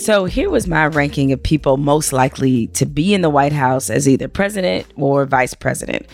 [0.00, 3.90] So here was my ranking of people most likely to be in the White House
[3.90, 6.06] as either president or vice president,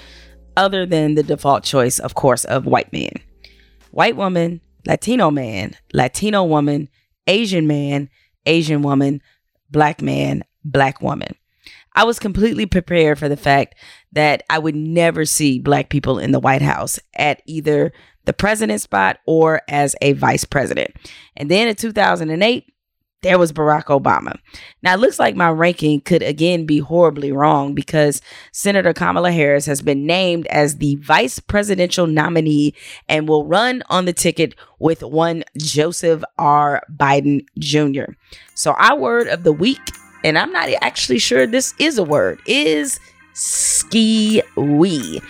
[0.56, 3.12] other than the default choice, of course, of white man.
[3.92, 6.88] White woman, Latino man, Latino woman,
[7.28, 8.10] Asian man,
[8.44, 9.22] Asian woman,
[9.70, 11.36] black man, black woman.
[11.94, 13.76] I was completely prepared for the fact
[14.10, 17.92] that I would never see black people in the White House at either
[18.24, 20.90] the president spot or as a vice president.
[21.36, 22.72] And then in 2008,
[23.26, 24.38] there was Barack Obama.
[24.84, 29.66] Now, it looks like my ranking could again be horribly wrong because Senator Kamala Harris
[29.66, 32.72] has been named as the vice presidential nominee
[33.08, 36.84] and will run on the ticket with one Joseph R.
[36.96, 38.12] Biden Jr.
[38.54, 39.80] So, our word of the week,
[40.22, 43.00] and I'm not actually sure this is a word, is
[43.32, 45.20] ski wee.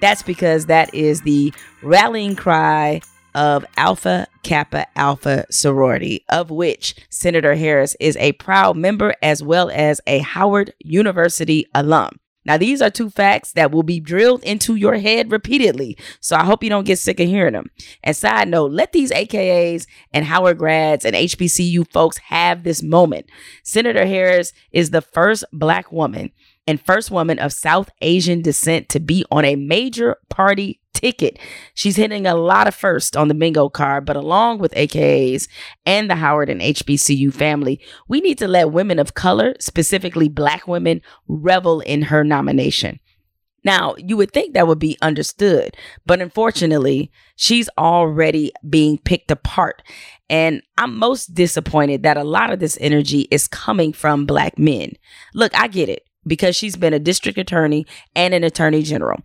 [0.00, 3.02] That's because that is the rallying cry
[3.34, 9.70] of Alpha Kappa Alpha sorority, of which Senator Harris is a proud member as well
[9.72, 12.18] as a Howard University alum.
[12.44, 15.96] Now, these are two facts that will be drilled into your head repeatedly.
[16.20, 17.70] So I hope you don't get sick of hearing them.
[18.02, 23.26] And side note, let these AKAs and Howard grads and HBCU folks have this moment.
[23.62, 26.32] Senator Harris is the first black woman
[26.66, 31.38] and first woman of South Asian descent to be on a major party ticket.
[31.74, 35.48] She's hitting a lot of first on the bingo card, but along with AKAs
[35.84, 40.68] and the Howard and HBCU family, we need to let women of color, specifically black
[40.68, 43.00] women, revel in her nomination.
[43.64, 49.82] Now, you would think that would be understood, but unfortunately, she's already being picked apart.
[50.28, 54.92] And I'm most disappointed that a lot of this energy is coming from black men.
[55.34, 59.20] Look, I get it because she's been a district attorney and an attorney general.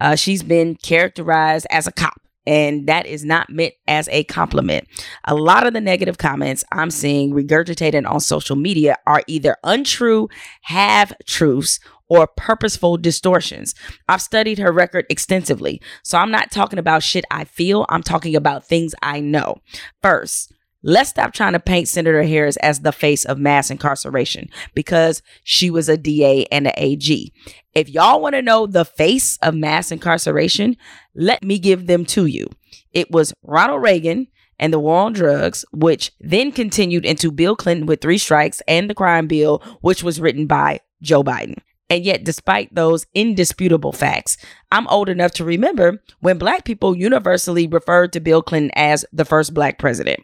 [0.00, 2.20] Uh, she's been characterized as a cop.
[2.46, 4.88] And that is not meant as a compliment.
[5.24, 10.30] A lot of the negative comments I'm seeing regurgitated on social media are either untrue,
[10.62, 11.78] have truths,
[12.08, 13.74] or purposeful distortions.
[14.08, 15.82] I've studied her record extensively.
[16.02, 19.58] So I'm not talking about shit I feel, I'm talking about things I know.
[20.02, 20.52] First,
[20.82, 25.70] Let's stop trying to paint Senator Harris as the face of mass incarceration because she
[25.70, 27.32] was a DA and an AG.
[27.74, 30.76] If y'all want to know the face of mass incarceration,
[31.16, 32.48] let me give them to you.
[32.92, 34.28] It was Ronald Reagan
[34.60, 38.88] and the war on drugs, which then continued into Bill Clinton with three strikes and
[38.88, 41.58] the crime bill, which was written by Joe Biden.
[41.90, 44.36] And yet, despite those indisputable facts,
[44.70, 49.24] I'm old enough to remember when black people universally referred to Bill Clinton as the
[49.24, 50.20] first black president.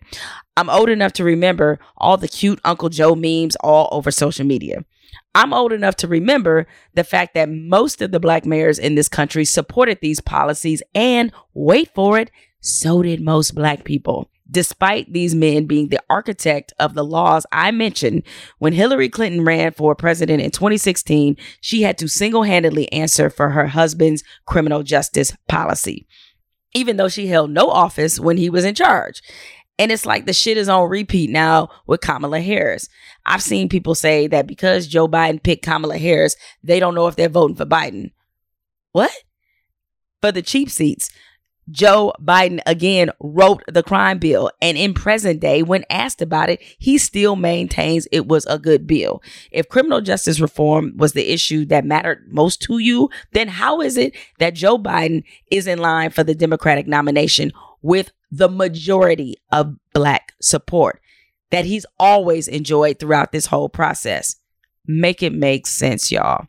[0.57, 4.85] I'm old enough to remember all the cute Uncle Joe memes all over social media.
[5.35, 9.09] I'm old enough to remember the fact that most of the black mayors in this
[9.09, 12.31] country supported these policies, and wait for it,
[12.61, 17.71] so did most black people despite these men being the architect of the laws I
[17.71, 18.23] mentioned,
[18.59, 23.51] when Hillary Clinton ran for president in 2016, she had to single handedly answer for
[23.51, 26.07] her husband's criminal justice policy,
[26.75, 29.23] even though she held no office when he was in charge.
[29.79, 32.89] And it's like the shit is on repeat now with Kamala Harris.
[33.27, 37.17] I've seen people say that because Joe Biden picked Kamala Harris, they don't know if
[37.17, 38.13] they're voting for Biden.
[38.93, 39.11] What?
[40.21, 41.11] For the cheap seats.
[41.71, 44.51] Joe Biden again wrote the crime bill.
[44.61, 48.87] And in present day, when asked about it, he still maintains it was a good
[48.87, 49.23] bill.
[49.51, 53.97] If criminal justice reform was the issue that mattered most to you, then how is
[53.97, 59.77] it that Joe Biden is in line for the Democratic nomination with the majority of
[59.93, 61.01] black support
[61.51, 64.37] that he's always enjoyed throughout this whole process?
[64.87, 66.47] Make it make sense, y'all.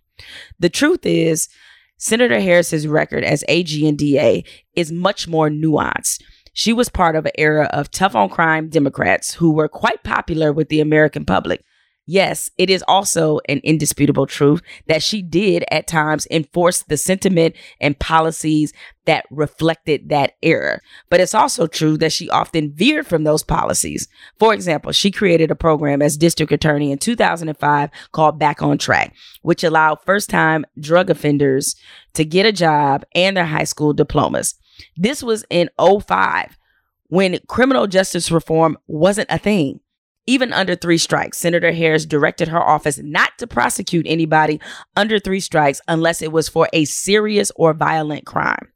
[0.59, 1.49] The truth is,
[1.97, 4.43] Senator Harris's record as AG and DA
[4.75, 6.21] is much more nuanced.
[6.53, 10.53] She was part of an era of tough on crime Democrats who were quite popular
[10.53, 11.63] with the American public.
[12.07, 17.55] Yes, it is also an indisputable truth that she did at times enforce the sentiment
[17.81, 18.73] and policies
[19.05, 20.81] that reflected that era.
[21.09, 24.07] But it's also true that she often veered from those policies.
[24.37, 29.15] For example, she created a program as district attorney in 2005 called Back on Track,
[29.41, 31.75] which allowed first time drug offenders
[32.13, 34.55] to get a job and their high school diplomas.
[34.95, 36.57] This was in 05
[37.07, 39.79] when criminal justice reform wasn't a thing.
[40.27, 44.59] Even under three strikes, Senator Harris directed her office not to prosecute anybody
[44.95, 48.71] under three strikes unless it was for a serious or violent crime.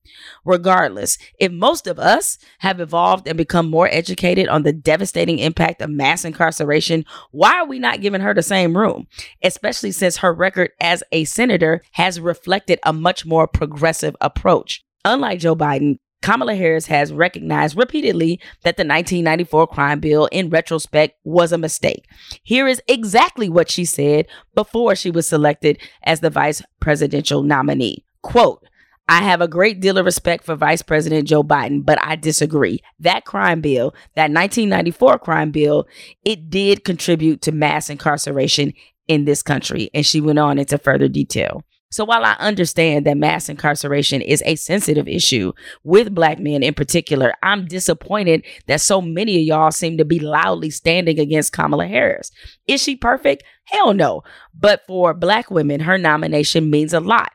[0.45, 5.81] Regardless, if most of us have evolved and become more educated on the devastating impact
[5.81, 9.07] of mass incarceration, why are we not giving her the same room?
[9.41, 14.83] Especially since her record as a senator has reflected a much more progressive approach.
[15.03, 21.17] Unlike Joe Biden, Kamala Harris has recognized repeatedly that the 1994 crime bill, in retrospect,
[21.23, 22.05] was a mistake.
[22.43, 28.05] Here is exactly what she said before she was selected as the vice presidential nominee.
[28.21, 28.65] Quote,
[29.07, 32.79] I have a great deal of respect for Vice President Joe Biden, but I disagree.
[32.99, 35.87] That crime bill, that 1994 crime bill,
[36.23, 38.71] it did contribute to mass incarceration
[39.07, 39.89] in this country.
[39.95, 41.63] And she went on into further detail.
[41.91, 45.53] So while I understand that mass incarceration is a sensitive issue
[45.83, 50.19] with black men in particular, I'm disappointed that so many of y'all seem to be
[50.19, 52.31] loudly standing against Kamala Harris.
[52.67, 53.43] Is she perfect?
[53.65, 54.21] Hell no.
[54.53, 57.31] But for black women, her nomination means a lot.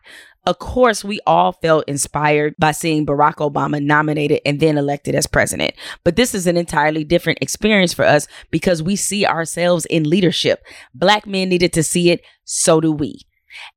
[0.47, 5.27] Of course, we all felt inspired by seeing Barack Obama nominated and then elected as
[5.27, 5.75] president.
[6.05, 10.63] But this is an entirely different experience for us because we see ourselves in leadership.
[10.95, 13.23] Black men needed to see it, so do we.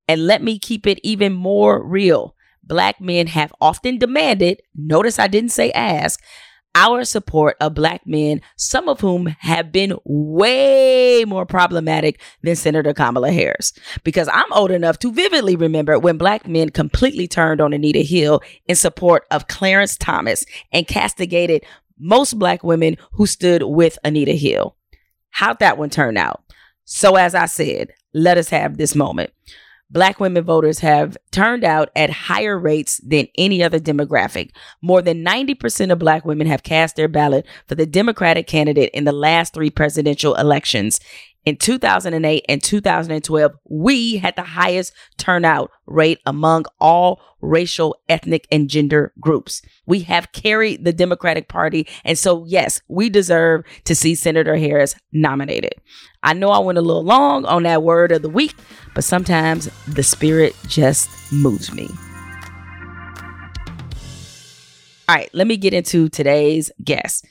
[0.08, 2.36] And let me keep it even more real.
[2.64, 6.22] Black men have often demanded, notice I didn't say ask,
[6.78, 12.94] our support of black men, some of whom have been way more problematic than Senator
[12.94, 13.74] Kamala Harris.
[14.04, 18.42] Because I'm old enough to vividly remember when black men completely turned on Anita Hill
[18.68, 21.66] in support of Clarence Thomas and castigated
[21.98, 24.76] most black women who stood with Anita Hill.
[25.32, 26.44] How'd that one turn out?
[26.86, 29.32] So, as I said, let us have this moment
[29.90, 34.52] black women voters have turned out at higher rates than any other demographic.
[34.82, 39.06] More than 90% of black women have cast their ballot for the Democratic candidate in
[39.06, 41.00] the last three presidential elections.
[41.48, 48.70] In 2008 and 2012, we had the highest turnout rate among all racial, ethnic, and
[48.70, 49.62] gender groups.
[49.86, 51.88] We have carried the Democratic Party.
[52.04, 55.76] And so, yes, we deserve to see Senator Harris nominated.
[56.22, 58.54] I know I went a little long on that word of the week,
[58.94, 61.88] but sometimes the spirit just moves me.
[65.08, 67.26] All right, let me get into today's guest.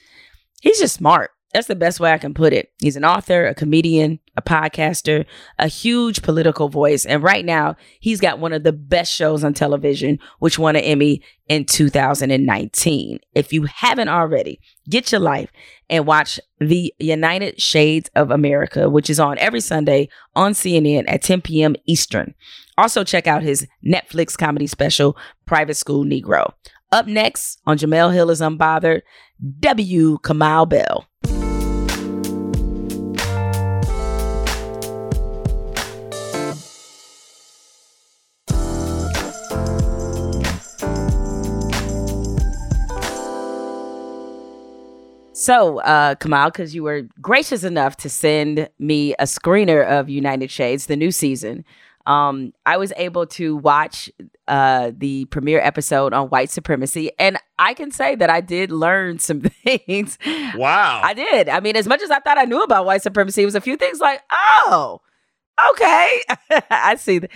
[0.62, 1.32] He's just smart.
[1.52, 2.72] That's the best way I can put it.
[2.78, 5.24] He's an author, a comedian, a podcaster,
[5.58, 7.06] a huge political voice.
[7.06, 10.82] And right now, he's got one of the best shows on television, which won an
[10.82, 13.20] Emmy in 2019.
[13.34, 14.60] If you haven't already,
[14.90, 15.50] get your life
[15.88, 21.22] and watch The United Shades of America, which is on every Sunday on CNN at
[21.22, 21.76] 10 p.m.
[21.86, 22.34] Eastern.
[22.76, 25.16] Also, check out his Netflix comedy special,
[25.46, 26.52] Private School Negro.
[26.92, 29.02] Up next on Jemele Hill is Unbothered,
[29.60, 30.18] W.
[30.18, 31.06] Kamau Bell.
[45.46, 50.50] So, uh, Kamau, because you were gracious enough to send me a screener of United
[50.50, 51.64] Shades, the new season,
[52.04, 54.10] um, I was able to watch
[54.48, 59.18] uh, the premiere episode on white supremacy, and I can say that I did learn
[59.20, 60.18] some things.
[60.56, 61.48] Wow, I did.
[61.48, 63.60] I mean, as much as I thought I knew about white supremacy, it was a
[63.60, 65.00] few things like, oh,
[65.70, 66.22] okay,
[66.70, 67.18] I see.
[67.18, 67.30] That.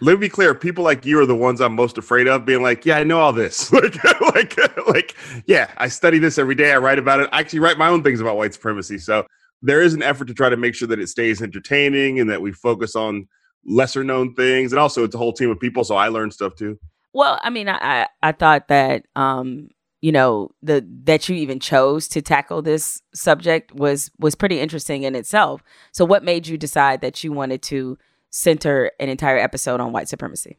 [0.00, 0.54] Let me be clear.
[0.54, 2.44] People like you are the ones I'm most afraid of.
[2.44, 3.72] Being like, yeah, I know all this.
[3.72, 4.02] like,
[4.34, 4.56] like,
[4.88, 5.16] like,
[5.46, 6.72] yeah, I study this every day.
[6.72, 7.28] I write about it.
[7.32, 8.98] I actually write my own things about white supremacy.
[8.98, 9.26] So
[9.62, 12.40] there is an effort to try to make sure that it stays entertaining and that
[12.40, 13.26] we focus on
[13.64, 14.72] lesser known things.
[14.72, 16.78] And also, it's a whole team of people, so I learn stuff too.
[17.12, 19.68] Well, I mean, I I, I thought that um,
[20.04, 25.04] you know the that you even chose to tackle this subject was was pretty interesting
[25.04, 25.62] in itself.
[25.92, 27.96] So what made you decide that you wanted to
[28.28, 30.58] center an entire episode on white supremacy?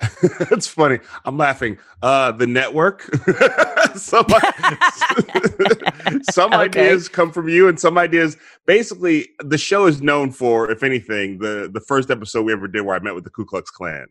[0.50, 0.98] That's funny.
[1.24, 1.78] I'm laughing.
[2.02, 3.02] Uh the network.
[3.94, 4.26] Some,
[6.30, 6.64] some okay.
[6.64, 11.38] ideas come from you and some ideas basically the show is known for if anything
[11.38, 14.06] the the first episode we ever did where i met with the ku klux klan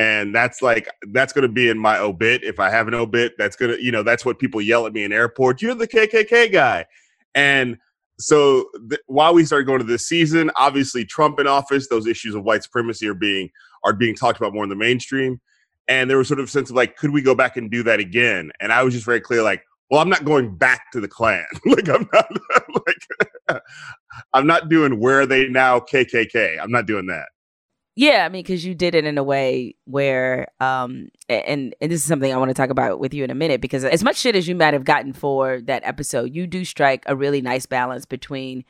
[0.00, 2.42] and that's like that's going to be in my obit.
[2.42, 5.04] If i have an obit that's to you know that's what people yell at me
[5.04, 5.60] in airports.
[5.60, 6.86] You're the kkk guy.
[7.34, 7.76] And
[8.18, 12.34] so th- while we started going to this season obviously trump in office those issues
[12.34, 13.50] of white supremacy are being
[13.84, 15.38] are being talked about more in the mainstream.
[15.86, 17.82] And there was sort of a sense of like could we go back and do
[17.82, 18.50] that again?
[18.58, 21.44] And i was just very clear like well i'm not going back to the klan.
[21.66, 22.26] Like i'm not
[22.86, 23.60] like
[24.32, 27.26] i'm not doing where are they now kkk i'm not doing that
[28.00, 32.00] yeah, I mean, because you did it in a way where, um, and and this
[32.00, 33.60] is something I want to talk about with you in a minute.
[33.60, 37.02] Because as much shit as you might have gotten for that episode, you do strike
[37.04, 38.64] a really nice balance between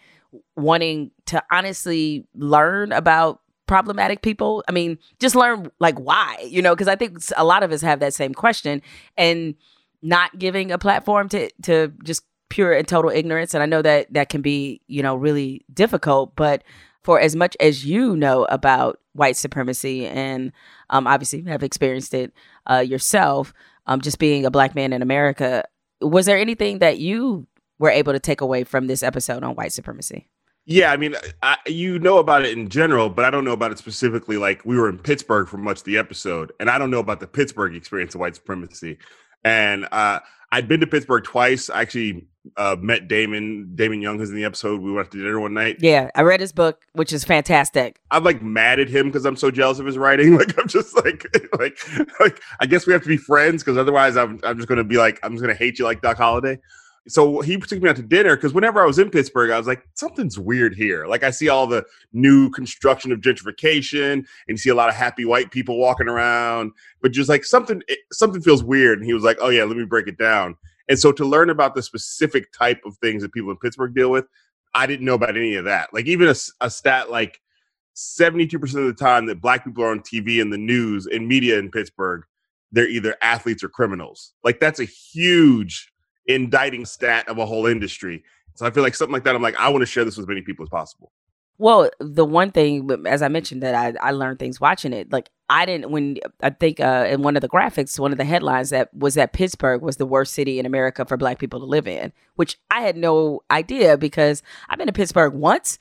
[0.56, 4.64] wanting to honestly learn about problematic people.
[4.68, 7.82] I mean, just learn like why, you know, because I think a lot of us
[7.82, 8.82] have that same question,
[9.16, 9.54] and
[10.02, 13.54] not giving a platform to to just pure and total ignorance.
[13.54, 16.64] And I know that that can be, you know, really difficult, but
[17.02, 20.50] for as much as you know about white supremacy and
[20.88, 22.32] um, obviously have experienced it
[22.68, 23.52] uh, yourself,
[23.86, 25.62] um, just being a black man in America.
[26.00, 27.46] Was there anything that you
[27.78, 30.26] were able to take away from this episode on white supremacy?
[30.64, 33.72] Yeah, I mean, I, you know about it in general, but I don't know about
[33.72, 34.38] it specifically.
[34.38, 37.20] Like we were in Pittsburgh for much of the episode, and I don't know about
[37.20, 38.98] the Pittsburgh experience of white supremacy.
[39.44, 40.20] And uh,
[40.52, 41.68] I'd been to Pittsburgh twice.
[41.70, 44.80] Actually uh, met Damon, Damon Young, who's in the episode.
[44.80, 45.76] We went to dinner one night.
[45.80, 48.00] Yeah, I read his book, which is fantastic.
[48.10, 50.30] I'm like mad at him because I'm so jealous of his writing.
[50.40, 51.26] Like I'm just like,
[51.58, 51.78] like,
[52.18, 54.96] like I guess we have to be friends because otherwise I'm, I'm just gonna be
[54.96, 56.58] like, I'm just gonna hate you like Doc Holliday.
[57.08, 59.66] So he took me out to dinner because whenever I was in Pittsburgh, I was
[59.66, 61.06] like, something's weird here.
[61.06, 64.94] Like I see all the new construction of gentrification, and you see a lot of
[64.94, 67.82] happy white people walking around, but just like something,
[68.12, 68.98] something feels weird.
[68.98, 70.56] And he was like, oh yeah, let me break it down.
[70.90, 74.10] And so to learn about the specific type of things that people in Pittsburgh deal
[74.10, 74.26] with,
[74.74, 75.88] I didn't know about any of that.
[75.94, 77.40] Like even a, a stat like
[77.94, 81.60] 72% of the time that black people are on TV and the news and media
[81.60, 82.24] in Pittsburgh,
[82.72, 84.32] they're either athletes or criminals.
[84.42, 85.92] Like that's a huge
[86.26, 88.24] indicting stat of a whole industry.
[88.54, 90.24] So I feel like something like that, I'm like, I want to share this with
[90.24, 91.12] as many people as possible.
[91.60, 95.12] Well, the one thing, as I mentioned, that I, I learned things watching it.
[95.12, 98.24] Like I didn't when I think uh, in one of the graphics, one of the
[98.24, 101.66] headlines that was that Pittsburgh was the worst city in America for Black people to
[101.66, 105.78] live in, which I had no idea because I've been to Pittsburgh once,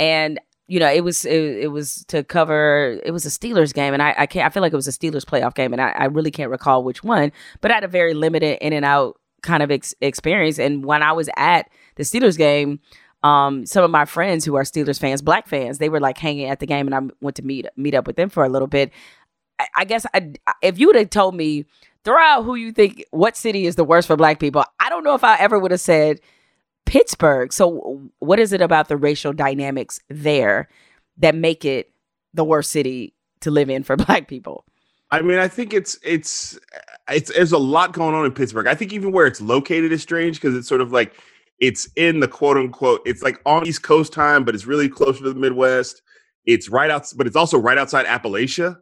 [0.00, 3.94] and you know it was it, it was to cover it was a Steelers game,
[3.94, 5.90] and I, I can't I feel like it was a Steelers playoff game, and I,
[5.90, 9.20] I really can't recall which one, but I had a very limited in and out
[9.42, 12.80] kind of ex- experience, and when I was at the Steelers game
[13.22, 16.46] um, some of my friends who are Steelers fans, black fans, they were like hanging
[16.46, 18.68] at the game, and I went to meet meet up with them for a little
[18.68, 18.90] bit.
[19.58, 21.66] I, I guess I, if you would have told me
[22.04, 25.04] throw out who you think what city is the worst for black people, I don't
[25.04, 26.20] know if I ever would have said
[26.86, 27.52] Pittsburgh.
[27.52, 30.68] So, what is it about the racial dynamics there
[31.18, 31.92] that make it
[32.32, 34.64] the worst city to live in for black people?
[35.10, 36.58] I mean, I think it's it's
[37.08, 38.66] it's there's a lot going on in Pittsburgh.
[38.66, 41.14] I think even where it's located is strange because it's sort of like
[41.60, 45.22] it's in the quote unquote, it's like on East Coast time, but it's really closer
[45.22, 46.02] to the Midwest.
[46.46, 48.78] It's right out, but it's also right outside Appalachia.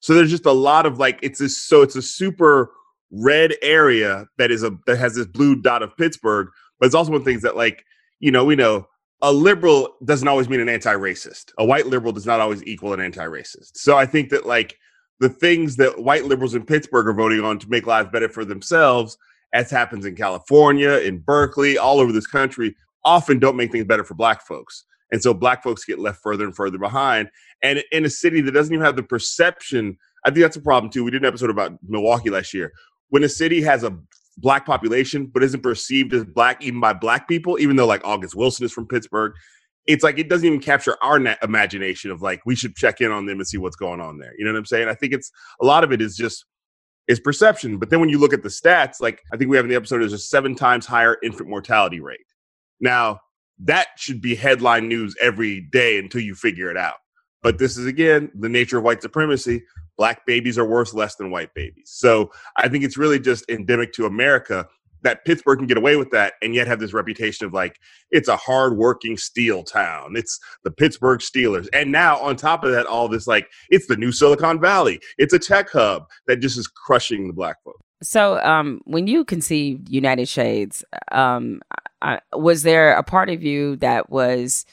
[0.00, 2.72] So there's just a lot of like it's a so it's a super
[3.10, 6.48] red area that is a that has this blue dot of Pittsburgh,
[6.80, 7.84] but it's also one of the things that like,
[8.20, 8.88] you know, we know
[9.20, 11.52] a liberal doesn't always mean an anti-racist.
[11.58, 13.76] A white liberal does not always equal an anti-racist.
[13.76, 14.78] So I think that like
[15.20, 18.44] the things that white liberals in Pittsburgh are voting on to make lives better for
[18.44, 19.16] themselves
[19.54, 24.04] as happens in California, in Berkeley, all over this country, often don't make things better
[24.04, 24.84] for black folks.
[25.12, 27.30] And so black folks get left further and further behind.
[27.62, 30.90] And in a city that doesn't even have the perception, I think that's a problem
[30.90, 31.04] too.
[31.04, 32.72] We did an episode about Milwaukee last year.
[33.10, 33.96] When a city has a
[34.38, 38.34] black population but isn't perceived as black even by black people, even though like August
[38.34, 39.34] Wilson is from Pittsburgh,
[39.86, 43.12] it's like it doesn't even capture our na- imagination of like we should check in
[43.12, 44.32] on them and see what's going on there.
[44.36, 44.88] You know what I'm saying?
[44.88, 45.30] I think it's
[45.60, 46.44] a lot of it is just
[47.08, 47.78] is perception.
[47.78, 49.76] But then when you look at the stats, like I think we have in the
[49.76, 52.26] episode, there's a seven times higher infant mortality rate.
[52.80, 53.20] Now,
[53.60, 56.96] that should be headline news every day until you figure it out.
[57.42, 59.62] But this is again the nature of white supremacy.
[59.96, 61.92] Black babies are worth less than white babies.
[61.94, 64.66] So I think it's really just endemic to America
[65.04, 67.78] that Pittsburgh can get away with that and yet have this reputation of like
[68.10, 70.14] it's a hardworking steel town.
[70.16, 71.68] It's the Pittsburgh Steelers.
[71.72, 75.00] And now on top of that, all this like it's the new Silicon Valley.
[75.18, 77.80] It's a tech hub that just is crushing the black folk.
[78.02, 81.62] So um, when you conceived United Shades, um,
[82.02, 84.66] I, was there a part of you that was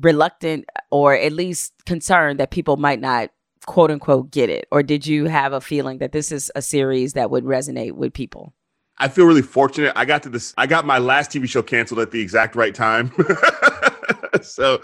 [0.00, 3.30] reluctant or at least concerned that people might not
[3.66, 4.66] quote unquote get it?
[4.70, 8.12] Or did you have a feeling that this is a series that would resonate with
[8.12, 8.52] people?
[9.02, 9.92] I feel really fortunate.
[9.96, 10.54] I got to this.
[10.56, 13.12] I got my last TV show canceled at the exact right time.
[14.42, 14.78] so,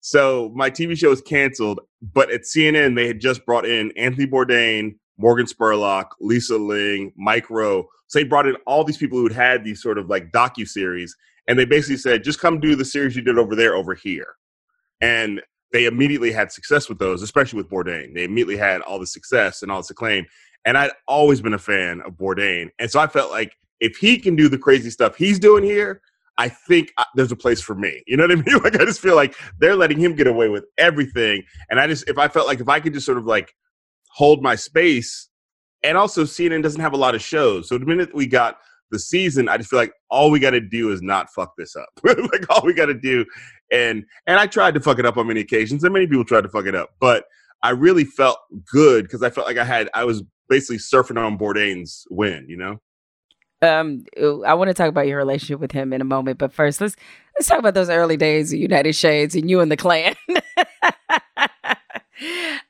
[0.00, 4.26] so my TV show was canceled, but at CNN they had just brought in Anthony
[4.26, 7.88] Bourdain, Morgan Spurlock, Lisa Ling, Mike Rowe.
[8.08, 10.68] So they brought in all these people who had had these sort of like docu
[10.68, 11.16] series,
[11.48, 14.34] and they basically said, "Just come do the series you did over there, over here."
[15.00, 15.40] And
[15.72, 18.14] they immediately had success with those, especially with Bourdain.
[18.14, 20.26] They immediately had all the success and all this acclaim.
[20.64, 22.68] And I'd always been a fan of Bourdain.
[22.78, 26.02] And so I felt like if he can do the crazy stuff he's doing here,
[26.38, 28.02] I think uh, there's a place for me.
[28.06, 28.62] You know what I mean?
[28.62, 31.42] Like I just feel like they're letting him get away with everything.
[31.70, 33.54] And I just if I felt like if I could just sort of like
[34.08, 35.28] hold my space
[35.82, 37.68] and also CNN doesn't have a lot of shows.
[37.68, 38.58] So the minute we got
[38.90, 41.76] the season, I just feel like all we got to do is not fuck this
[41.76, 41.88] up.
[42.04, 43.24] like all we got to do,
[43.72, 46.42] and and I tried to fuck it up on many occasions, and many people tried
[46.42, 47.24] to fuck it up, but
[47.62, 48.38] I really felt
[48.72, 52.58] good because I felt like I had I was basically surfing on Bourdain's win, you
[52.58, 52.80] know?
[53.62, 54.04] Um,
[54.46, 56.96] I want to talk about your relationship with him in a moment, but first, let's
[57.38, 60.14] let's talk about those early days of United Shades and you and the Klan.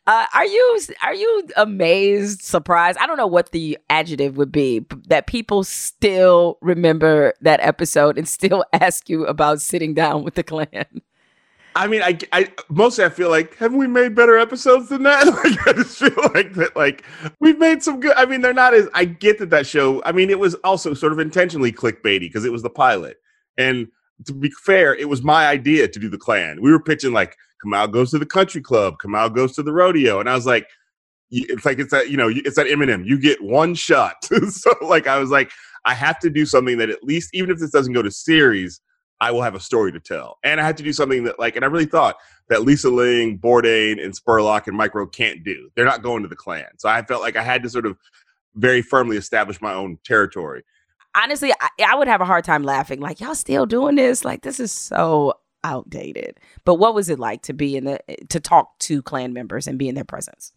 [0.07, 2.99] Uh, are you are you amazed, surprised?
[2.99, 8.27] I don't know what the adjective would be that people still remember that episode and
[8.29, 10.85] still ask you about sitting down with the Klan.
[11.77, 15.27] I mean, I, I mostly I feel like haven't we made better episodes than that?
[15.45, 17.05] Like I just feel like that, like
[17.39, 18.15] we've made some good.
[18.17, 18.89] I mean, they're not as.
[18.95, 20.03] I get that that show.
[20.05, 23.19] I mean, it was also sort of intentionally clickbaity because it was the pilot,
[23.57, 23.89] and
[24.27, 26.61] to be fair, it was my idea to do the Klan.
[26.61, 30.21] We were pitching like Kamau goes to the country club, Kamau goes to the rodeo,
[30.21, 30.67] and I was like,
[31.31, 33.07] it's like it's that you know it's that Eminem.
[33.07, 34.17] You get one shot.
[34.49, 35.51] so like I was like,
[35.85, 38.81] I have to do something that at least even if this doesn't go to series
[39.21, 40.39] I will have a story to tell.
[40.43, 42.17] And I had to do something that, like, and I really thought
[42.49, 45.71] that Lisa Ling, Bourdain, and Spurlock and Mike Rowe can't do.
[45.75, 46.67] They're not going to the Klan.
[46.79, 47.99] So I felt like I had to sort of
[48.55, 50.65] very firmly establish my own territory.
[51.15, 53.01] Honestly, I, I would have a hard time laughing.
[53.01, 54.25] Like, y'all still doing this?
[54.25, 55.35] Like, this is so
[55.65, 56.39] outdated.
[56.65, 59.67] But what was it like to be in the, eh, to talk to Klan members
[59.67, 60.53] and be in their presence?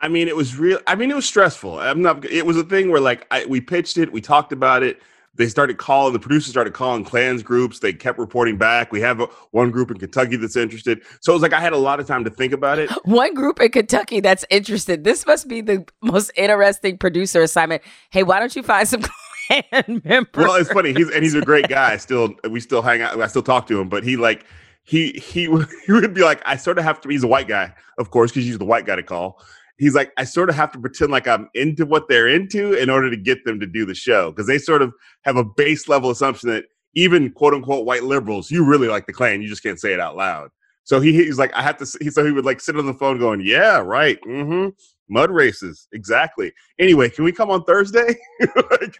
[0.00, 0.78] I mean, it was real.
[0.86, 1.78] I mean, it was stressful.
[1.78, 4.82] I'm not, it was a thing where, like, I, we pitched it, we talked about
[4.82, 5.00] it
[5.36, 7.80] they started calling the producers started calling clans groups.
[7.80, 8.92] They kept reporting back.
[8.92, 11.02] We have a, one group in kentucky that's interested.
[11.20, 12.90] So it was like i had a lot of time to think about it.
[13.04, 15.04] One group in kentucky that's interested.
[15.04, 17.82] This must be the most interesting producer assignment.
[18.10, 19.02] Hey why don't you find some
[19.46, 20.46] Klan members?
[20.46, 20.92] Well it's funny.
[20.92, 21.96] He's and he's a great guy.
[21.96, 24.44] Still we still hang out i still talk to him but he like
[24.82, 25.48] he he, he
[25.92, 28.44] would be like i sort of have to he's a white guy of course because
[28.44, 29.40] he's the white guy to call
[29.78, 32.90] he's like, I sort of have to pretend like I'm into what they're into in
[32.90, 34.92] order to get them to do the show because they sort of
[35.22, 36.64] have a base level assumption that
[36.94, 40.00] even quote unquote white liberals, you really like the Klan, you just can't say it
[40.00, 40.50] out loud.
[40.84, 41.98] So he, he's like, I have to.
[42.00, 44.68] He, so he would like sit on the phone going, "Yeah, right, mm-hmm,
[45.08, 48.14] mud races, exactly." Anyway, can we come on Thursday?
[48.70, 48.96] like,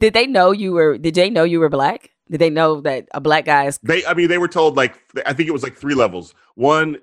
[0.00, 0.96] did they know you were?
[0.96, 2.08] Did they know you were black?
[2.30, 3.78] Did they know that a black guy is?
[3.82, 6.34] They, I mean, they were told like I think it was like three levels.
[6.54, 6.96] One,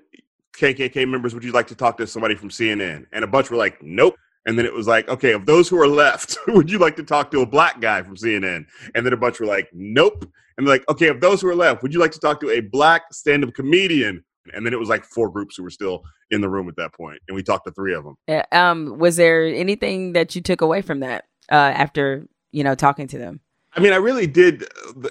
[0.58, 3.06] KKK members, would you like to talk to somebody from CNN?
[3.12, 4.16] And a bunch were like, nope.
[4.46, 7.02] And then it was like, okay, of those who are left, would you like to
[7.02, 8.66] talk to a black guy from CNN?
[8.94, 10.24] And then a bunch were like, nope.
[10.56, 12.50] And they're like, okay, of those who are left, would you like to talk to
[12.50, 14.24] a black stand up comedian?
[14.54, 16.94] And then it was like four groups who were still in the room at that
[16.94, 18.16] point, and we talked to three of them.
[18.26, 22.74] Uh, um, was there anything that you took away from that uh, after you know
[22.74, 23.40] talking to them?
[23.74, 24.64] I mean, I really did.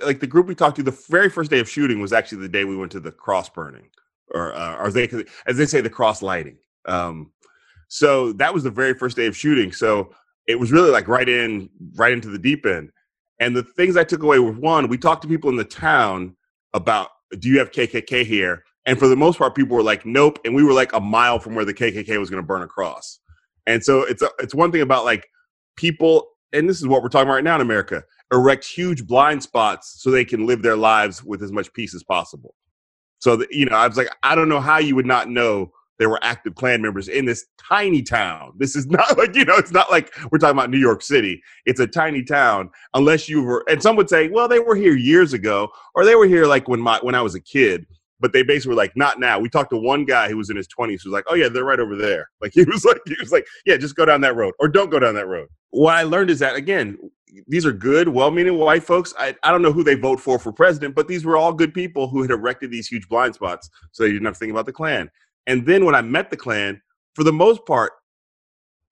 [0.03, 2.49] Like the group we talked to, the very first day of shooting was actually the
[2.49, 3.89] day we went to the cross burning
[4.33, 5.09] or uh, they
[5.45, 6.57] as they say the cross lighting.
[6.85, 7.31] Um,
[7.87, 9.71] so that was the very first day of shooting.
[9.71, 10.13] So
[10.47, 12.91] it was really like right in right into the deep end.
[13.39, 16.35] And the things I took away were one, we talked to people in the town
[16.73, 17.09] about
[17.39, 18.63] do you have KKK here?
[18.85, 20.39] And for the most part, people were like, nope.
[20.45, 23.19] And we were like a mile from where the KKK was going to burn across.
[23.65, 25.27] And so it's a, it's one thing about like
[25.75, 29.43] people, and this is what we're talking about right now in America, erect huge blind
[29.43, 32.55] spots so they can live their lives with as much peace as possible.
[33.19, 35.71] So, the, you know, I was like, I don't know how you would not know
[35.99, 38.53] there were active Klan members in this tiny town.
[38.58, 41.41] This is not like, you know, it's not like we're talking about New York City.
[41.65, 44.95] It's a tiny town, unless you were, and some would say, well, they were here
[44.95, 47.86] years ago, or they were here like when my when I was a kid.
[48.19, 49.38] But they basically were like, not now.
[49.38, 51.49] We talked to one guy who was in his 20s who was like, oh, yeah,
[51.49, 52.27] they're right over there.
[52.41, 54.89] Like, he was like, he was like, yeah, just go down that road or don't
[54.89, 55.49] go down that road.
[55.69, 56.97] What I learned is that, again,
[57.47, 59.13] these are good, well-meaning white folks.
[59.17, 61.73] I, I don't know who they vote for for president, but these were all good
[61.73, 64.65] people who had erected these huge blind spots, so they didn't have to think about
[64.65, 65.11] the Klan.
[65.45, 66.81] And then when I met the Klan,
[67.15, 67.93] for the most part,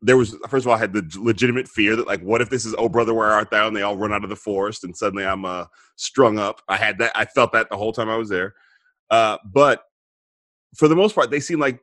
[0.02, 2.65] there was first of all I had the legitimate fear that like, what if this
[2.65, 3.67] is oh brother where art thou?
[3.67, 6.62] And they all run out of the forest, and suddenly I'm uh, strung up.
[6.67, 7.12] I had that.
[7.15, 8.54] I felt that the whole time I was there.
[9.10, 9.84] Uh, but
[10.76, 11.80] for the most part, they seemed like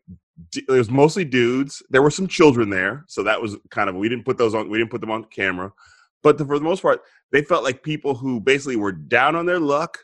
[0.54, 1.82] it was mostly dudes.
[1.90, 4.68] There were some children there, so that was kind of we didn't put those on.
[4.68, 5.72] We didn't put them on camera.
[6.22, 9.46] But the, for the most part, they felt like people who basically were down on
[9.46, 9.98] their luck,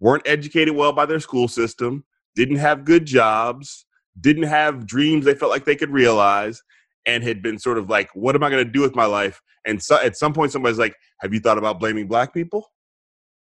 [0.00, 2.04] weren't educated well by their school system,
[2.34, 3.84] didn't have good jobs,
[4.20, 6.62] didn't have dreams they felt like they could realize,
[7.06, 9.40] and had been sort of like, what am I going to do with my life?
[9.66, 12.66] And so at some point, somebody's like, have you thought about blaming black people?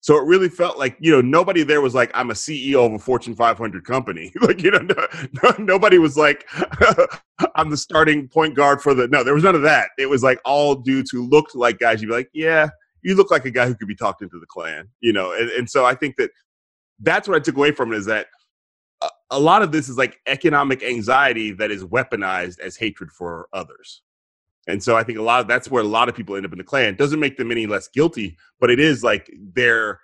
[0.05, 2.93] So it really felt like, you know, nobody there was like, I'm a CEO of
[2.93, 4.31] a Fortune 500 company.
[4.41, 5.07] like, you know, no,
[5.41, 6.47] no, nobody was like,
[7.55, 9.07] I'm the starting point guard for the.
[9.07, 9.89] No, there was none of that.
[9.97, 12.03] It was like all dudes who looked like guys.
[12.03, 12.67] You'd be like, yeah,
[13.01, 15.31] you look like a guy who could be talked into the Klan, you know.
[15.31, 16.29] And, and so I think that
[16.99, 18.27] that's what I took away from it is that
[19.01, 23.47] a, a lot of this is like economic anxiety that is weaponized as hatred for
[23.53, 24.03] others.
[24.67, 26.51] And so I think a lot of that's where a lot of people end up
[26.51, 26.95] in the Klan.
[26.95, 29.99] Doesn't make them any less guilty, but it is like their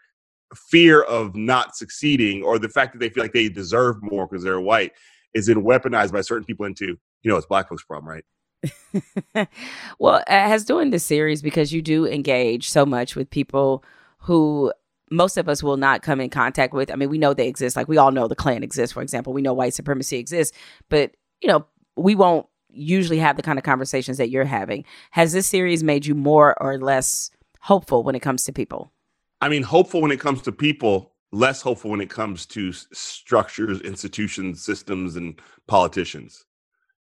[0.56, 4.43] fear of not succeeding or the fact that they feel like they deserve more because
[4.43, 4.91] they're white
[5.34, 9.47] is then weaponized by certain people into, you know, it's black folks' problem, right?
[10.00, 13.84] well, as doing this series because you do engage so much with people
[14.19, 14.71] who
[15.10, 16.91] most of us will not come in contact with.
[16.91, 17.76] I mean, we know they exist.
[17.76, 19.34] Like we all know the Klan exists, for example.
[19.34, 20.56] We know white supremacy exists,
[20.89, 21.65] but you know,
[21.97, 24.86] we won't usually have the kind of conversations that you're having.
[25.12, 28.91] Has this series made you more or less hopeful when it comes to people?
[29.41, 33.81] I mean, hopeful when it comes to people, less hopeful when it comes to structures,
[33.81, 36.45] institutions, systems, and politicians.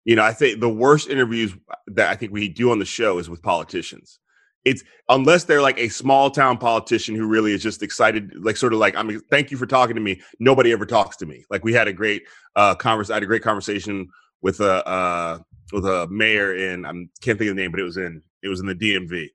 [0.06, 1.54] You know, I think the worst interviews
[1.88, 4.20] that I think we do on the show is with politicians.
[4.64, 8.74] It's unless they're like a small town politician who really is just excited, like sort
[8.74, 10.22] of like, I mean, thank you for talking to me.
[10.40, 11.46] Nobody ever talks to me.
[11.50, 12.24] Like we had a great
[12.56, 13.14] uh conversation.
[13.14, 14.08] I had a great conversation
[14.42, 15.40] with a uh
[15.72, 18.48] with a mayor in I can't think of the name, but it was in it
[18.48, 19.30] was in the DMV.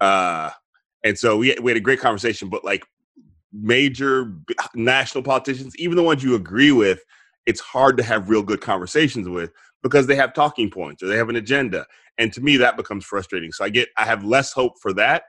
[0.00, 0.50] Uh
[1.04, 2.84] and so we we had a great conversation, but like
[3.52, 4.32] major
[4.74, 7.00] national politicians, even the ones you agree with,
[7.46, 9.52] it's hard to have real good conversations with
[9.82, 11.86] because they have talking points or they have an agenda.
[12.18, 13.52] And to me, that becomes frustrating.
[13.52, 15.24] So I get, I have less hope for that,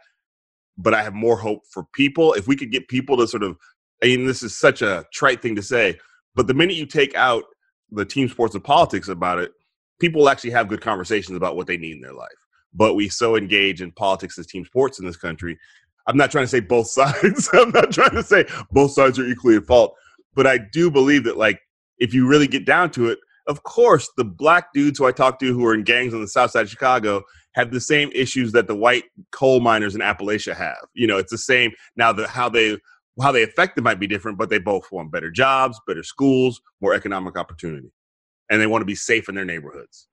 [0.78, 2.34] but I have more hope for people.
[2.34, 3.58] If we could get people to sort of,
[4.04, 6.00] I mean, this is such a trite thing to say,
[6.36, 7.44] but the minute you take out
[7.92, 9.52] the team sports and politics about it,
[10.00, 12.28] people actually have good conversations about what they need in their life.
[12.74, 15.58] But we so engage in politics as team sports in this country.
[16.08, 17.50] I'm not trying to say both sides.
[17.54, 19.96] I'm not trying to say both sides are equally at fault.
[20.36, 21.60] But I do believe that, like,
[21.98, 25.40] if you really get down to it, of course, the black dudes who I talk
[25.40, 27.24] to who are in gangs on the south side of Chicago
[27.56, 30.86] have the same issues that the white coal miners in Appalachia have.
[30.94, 31.72] You know, it's the same.
[31.96, 32.78] Now, the how they
[33.22, 36.94] how they affect might be different, but they both want better jobs, better schools, more
[36.94, 37.92] economic opportunity,
[38.50, 40.08] and they want to be safe in their neighborhoods.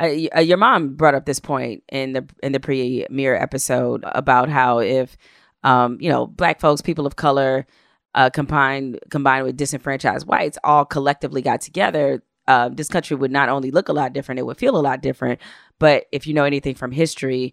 [0.00, 0.06] Uh,
[0.40, 5.16] your mom brought up this point in the in the premiere episode about how if
[5.64, 7.66] um, you know black folks, people of color,
[8.14, 13.48] uh, combined combined with disenfranchised whites, all collectively got together, uh, this country would not
[13.48, 15.40] only look a lot different, it would feel a lot different.
[15.78, 17.52] But if you know anything from history,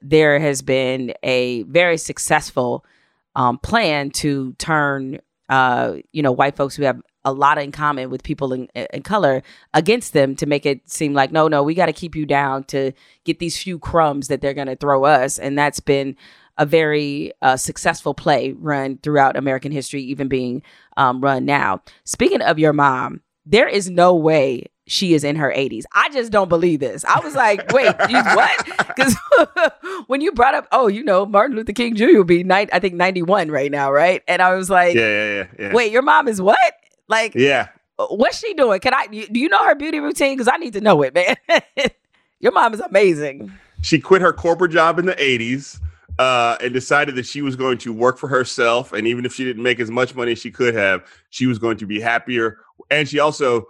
[0.00, 2.84] there has been a very successful
[3.36, 8.10] um, plan to turn, uh, you know, white folks who have a lot in common
[8.10, 9.42] with people in, in color
[9.74, 12.64] against them to make it seem like no, no, we got to keep you down
[12.64, 12.92] to
[13.24, 16.16] get these few crumbs that they're going to throw us, and that's been
[16.58, 20.62] a very uh, successful play run throughout American history, even being
[20.96, 21.82] um, run now.
[22.04, 25.84] Speaking of your mom, there is no way she is in her 80s.
[25.94, 27.04] I just don't believe this.
[27.04, 28.66] I was like, wait, what?
[28.88, 29.16] Because
[30.08, 32.16] when you brought up, oh, you know, Martin Luther King Jr.
[32.16, 34.22] will be, ni- I think, 91 right now, right?
[34.26, 35.72] And I was like, yeah, yeah, yeah, yeah.
[35.72, 36.58] wait, your mom is what?
[37.10, 37.68] Like, yeah.
[37.98, 38.80] What's she doing?
[38.80, 40.34] Can I, do you know her beauty routine?
[40.34, 41.36] Because I need to know it, man.
[42.40, 43.52] your mom is amazing.
[43.82, 45.78] She quit her corporate job in the 80s
[46.18, 48.94] uh, and decided that she was going to work for herself.
[48.94, 51.58] And even if she didn't make as much money as she could have, she was
[51.58, 52.58] going to be happier.
[52.90, 53.66] And she also,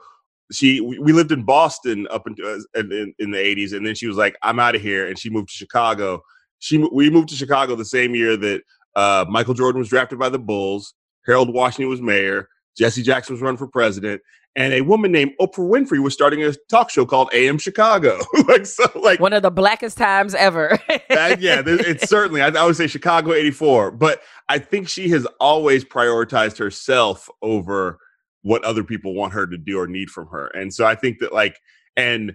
[0.53, 4.09] she we lived in Boston up into, uh, in, in the 80s, and then she
[4.09, 6.23] was like, "I'm out of here," and she moved to Chicago.
[6.59, 8.63] She we moved to Chicago the same year that
[8.97, 13.43] uh, Michael Jordan was drafted by the Bulls, Harold Washington was mayor, Jesse Jackson was
[13.43, 14.23] running for president,
[14.57, 18.19] and a woman named Oprah Winfrey was starting a talk show called AM Chicago.
[18.49, 20.79] like so, like one of the blackest times ever.
[21.09, 22.43] that, yeah, it's certainly.
[22.43, 27.99] I, I would say Chicago '84, but I think she has always prioritized herself over
[28.43, 30.49] what other people want her to do or need from her.
[30.49, 31.61] And so I think that like,
[31.97, 32.35] and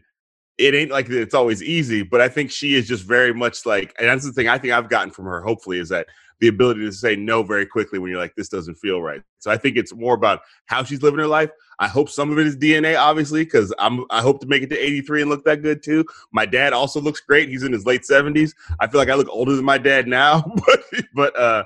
[0.58, 3.93] it ain't like it's always easy, but I think she is just very much like,
[4.00, 5.41] and that's the thing I think I've gotten from her.
[5.41, 6.08] Hopefully, is that
[6.39, 9.21] the ability to say no very quickly when you're like, this doesn't feel right.
[9.39, 11.50] So I think it's more about how she's living her life.
[11.80, 14.69] I hope some of it is DNA, obviously, because I'm I hope to make it
[14.69, 16.06] to 83 and look that good too.
[16.32, 17.50] My dad also looks great.
[17.50, 18.54] He's in his late 70s.
[18.80, 21.63] I feel like I look older than my dad now, but but uh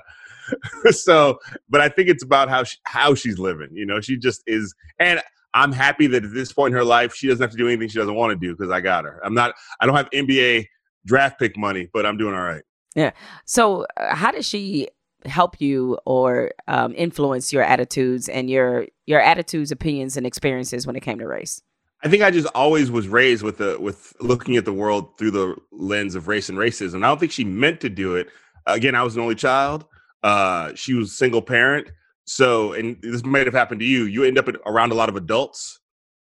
[0.90, 3.68] so, but I think it's about how she, how she's living.
[3.72, 5.20] You know, she just is, and
[5.54, 7.88] I'm happy that at this point in her life, she doesn't have to do anything
[7.88, 9.20] she doesn't want to do because I got her.
[9.24, 9.54] I'm not.
[9.80, 10.66] I don't have NBA
[11.06, 12.62] draft pick money, but I'm doing all right.
[12.94, 13.12] Yeah.
[13.44, 14.88] So, uh, how does she
[15.26, 20.96] help you or um, influence your attitudes and your your attitudes, opinions, and experiences when
[20.96, 21.62] it came to race?
[22.02, 25.32] I think I just always was raised with the with looking at the world through
[25.32, 27.04] the lens of race and racism.
[27.04, 28.28] I don't think she meant to do it.
[28.66, 29.84] Again, I was an only child,
[30.22, 31.90] uh, she was single parent.
[32.24, 34.04] So, and this might have happened to you.
[34.04, 35.80] You end up around a lot of adults.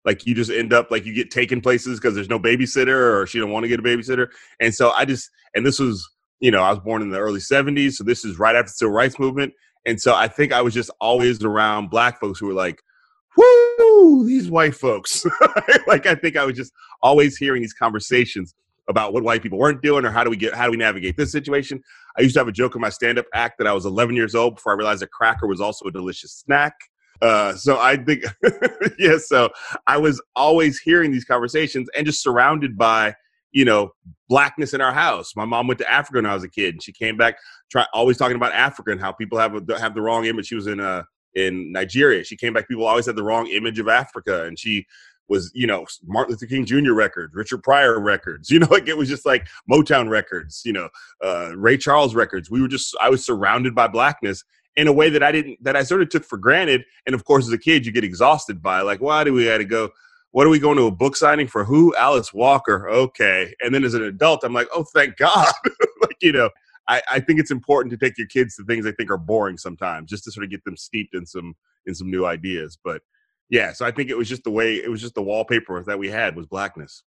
[0.04, 3.26] Like you just end up like you get taken places because there's no babysitter or
[3.26, 4.28] she don't want to get a babysitter.
[4.60, 6.06] And so I just, and this was,
[6.44, 7.94] you know, I was born in the early 70s.
[7.94, 9.54] So this is right after the civil rights movement.
[9.86, 12.82] And so I think I was just always around black folks who were like,
[13.34, 15.24] whoo, these white folks.
[15.86, 16.70] like I think I was just
[17.02, 18.54] always hearing these conversations
[18.90, 21.16] about what white people weren't doing or how do we get how do we navigate
[21.16, 21.82] this situation.
[22.18, 24.34] I used to have a joke in my stand-up act that I was 11 years
[24.34, 26.74] old before I realized a cracker was also a delicious snack.
[27.22, 28.24] Uh, so I think,
[28.98, 29.16] yeah.
[29.16, 29.48] So
[29.86, 33.14] I was always hearing these conversations and just surrounded by,
[33.54, 33.92] you know,
[34.28, 35.34] blackness in our house.
[35.36, 37.36] My mom went to Africa when I was a kid, and she came back
[37.70, 40.46] try always talking about Africa and how people have a, have the wrong image.
[40.46, 42.24] She was in uh in Nigeria.
[42.24, 42.68] She came back.
[42.68, 44.84] People always had the wrong image of Africa, and she
[45.28, 46.92] was you know Martin Luther King Jr.
[46.92, 48.50] records, Richard Pryor records.
[48.54, 50.62] You know, like it was just like Motown records.
[50.64, 50.88] You know,
[51.24, 52.50] uh, Ray Charles records.
[52.50, 54.44] We were just I was surrounded by blackness
[54.76, 56.84] in a way that I didn't that I sort of took for granted.
[57.06, 59.58] And of course, as a kid, you get exhausted by like, why do we got
[59.58, 59.90] to go?
[60.34, 61.62] What are we going to a book signing for?
[61.62, 61.94] Who?
[61.94, 62.88] Alice Walker.
[62.88, 63.54] Okay.
[63.60, 65.52] And then as an adult, I'm like, oh, thank God.
[66.00, 66.50] like you know,
[66.88, 69.56] I, I think it's important to take your kids to things they think are boring
[69.58, 71.54] sometimes, just to sort of get them steeped in some
[71.86, 72.76] in some new ideas.
[72.82, 73.02] But
[73.48, 76.00] yeah, so I think it was just the way it was just the wallpaper that
[76.00, 77.04] we had was blackness.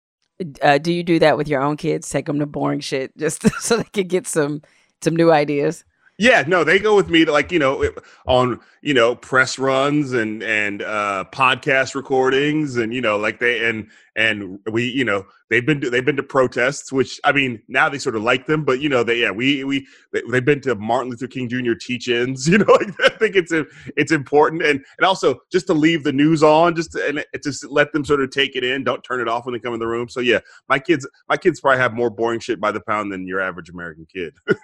[0.61, 2.07] Uh, do you do that with your own kids?
[2.07, 4.61] Take them to boring shit just so they can get some
[5.01, 5.83] some new ideas.
[6.17, 7.91] Yeah, no, they go with me to like you know
[8.25, 13.67] on you know press runs and and uh, podcast recordings and you know like they
[13.67, 17.61] and and we you know they've been to, they've been to protests which I mean
[17.67, 20.45] now they sort of like them but you know they yeah we we they, have
[20.45, 21.73] been to Martin Luther King Jr.
[21.73, 23.65] teach-ins you know like I think it's a,
[23.97, 27.69] it's important and and also just to leave the news on just to, and just
[27.69, 29.81] let them sort of take it in don't turn it off when they come in
[29.81, 32.81] the room so yeah my kids my kids probably have more boring shit by the
[32.87, 34.33] pound than your average American kid.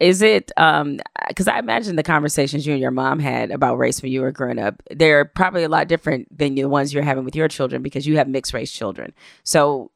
[0.00, 4.00] Is it um because I imagine the conversations you and your mom had about race
[4.00, 7.24] when you were growing up, they're probably a lot different than the ones you're having
[7.24, 9.12] with your children because you have mixed race children.
[9.42, 9.90] So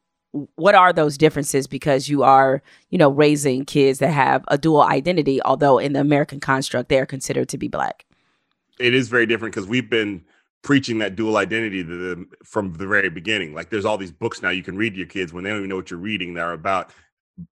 [0.55, 4.81] what are those differences because you are, you know, raising kids that have a dual
[4.81, 8.05] identity, although in the American construct they are considered to be black?
[8.79, 10.25] It is very different because we've been
[10.63, 11.83] preaching that dual identity
[12.43, 13.53] from the very beginning.
[13.53, 15.59] Like there's all these books now you can read to your kids when they don't
[15.59, 16.33] even know what you're reading.
[16.33, 16.91] They're about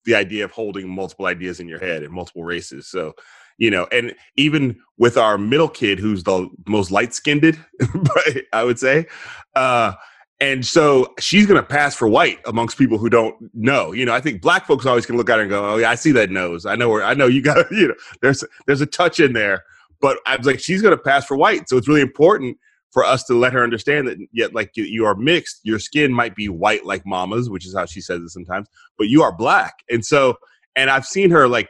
[0.05, 2.87] the idea of holding multiple ideas in your head and multiple races.
[2.87, 3.13] So,
[3.57, 7.59] you know, and even with our middle kid, who's the most light skinned,
[8.53, 9.07] I would say,
[9.55, 9.93] uh,
[10.39, 13.91] and so she's going to pass for white amongst people who don't know.
[13.91, 15.91] You know, I think black folks always can look at her and go, "Oh yeah,
[15.91, 16.65] I see that nose.
[16.65, 17.03] I know where.
[17.03, 17.71] I know you got.
[17.71, 19.63] You know, there's there's a touch in there."
[20.01, 22.57] But I was like, she's going to pass for white, so it's really important
[22.91, 25.61] for us to let her understand that yet like you, you, are mixed.
[25.63, 29.07] Your skin might be white like mama's which is how she says it sometimes but
[29.07, 29.75] you are black.
[29.89, 30.35] And so
[30.75, 31.69] and i've seen her like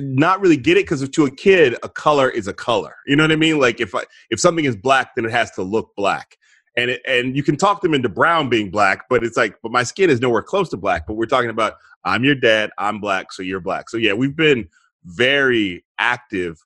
[0.00, 2.96] not really get it because to a kid a color is a color.
[3.06, 3.58] You know what i mean?
[3.58, 6.36] Like if I, if something is black then it has to look black.
[6.74, 9.72] And it, and you can talk them into brown being black but it's like but
[9.72, 11.06] my skin is nowhere close to black.
[11.06, 11.74] But we're talking about
[12.04, 13.88] i'm your dad i'm black so you're black.
[13.90, 14.68] So yeah we've been
[15.04, 16.64] very active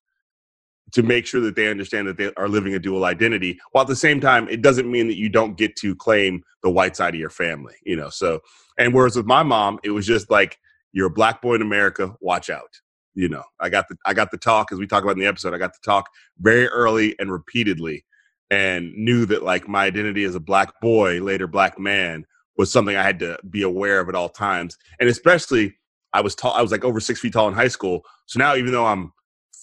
[0.92, 3.88] to make sure that they understand that they are living a dual identity while at
[3.88, 7.14] the same time it doesn't mean that you don't get to claim the white side
[7.14, 8.10] of your family you know?
[8.10, 8.40] So
[8.78, 10.58] and whereas with my mom it was just like
[10.92, 12.80] you're a black boy in america watch out
[13.14, 13.44] you know?
[13.60, 15.58] I got the i got the talk as we talk about in the episode i
[15.58, 18.04] got the talk very early and repeatedly
[18.50, 22.24] and knew that like my identity as a black boy later black man
[22.56, 25.74] was something i had to be aware of at all times and especially
[26.12, 28.54] i was tall i was like over six feet tall in high school so now
[28.54, 29.12] even though i'm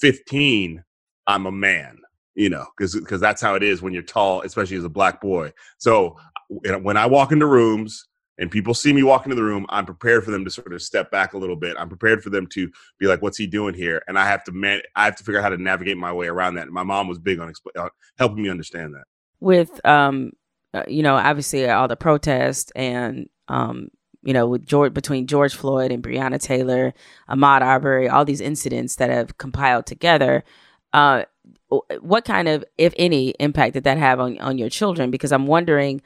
[0.02, 0.84] 15
[1.28, 2.00] I'm a man,
[2.36, 5.22] you know, because because that's how it is when you're tall, especially as a black
[5.22, 5.54] boy.
[5.78, 6.18] So
[6.50, 8.08] when I walk into rooms
[8.38, 10.82] and people see me walk into the room, I'm prepared for them to sort of
[10.82, 11.76] step back a little bit.
[11.80, 14.52] I'm prepared for them to be like, "What's he doing here?" And I have to
[14.52, 16.64] man, I have to figure out how to navigate my way around that.
[16.64, 19.06] And my mom was big on expl- uh, helping me understand that.
[19.40, 20.32] With um,
[20.74, 23.90] uh, you know, obviously all the protests and um,
[24.24, 26.94] you know, with George between George Floyd and Breonna Taylor,
[27.30, 30.44] Ahmaud Arbery, all these incidents that have compiled together.
[30.94, 31.24] Uh,
[32.02, 35.12] what kind of, if any, impact did that have on on your children?
[35.12, 36.02] Because I'm wondering,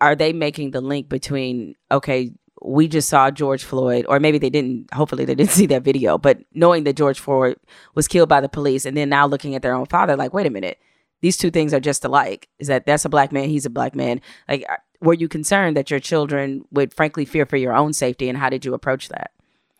[0.00, 2.32] are they making the link between okay,
[2.62, 4.92] we just saw George Floyd, or maybe they didn't.
[4.92, 7.56] Hopefully, they didn't see that video, but knowing that George Floyd
[7.94, 10.46] was killed by the police, and then now looking at their own father, like, wait
[10.46, 10.78] a minute,
[11.22, 12.48] these two things are just alike.
[12.58, 14.20] Is that that's a black man, he's a black man?
[14.48, 14.66] Like,
[15.00, 18.50] were you concerned that your children would frankly fear for your own safety, and how
[18.50, 19.30] did you approach that?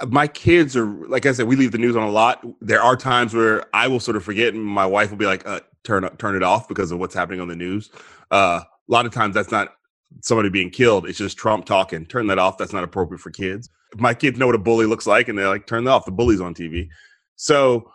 [0.04, 2.44] My kids are like I said, we leave the news on a lot.
[2.60, 5.46] There are times where I will sort of forget, and my wife will be like,
[5.46, 7.90] uh, "Turn turn it off" because of what's happening on the news.
[8.30, 9.74] Uh, a lot of times, that's not
[10.20, 12.04] somebody being killed; it's just Trump talking.
[12.04, 12.58] Turn that off.
[12.58, 13.70] That's not appropriate for kids.
[13.96, 16.12] My kids know what a bully looks like, and they're like, "Turn that off." The
[16.12, 16.88] bully's on TV.
[17.36, 17.90] So,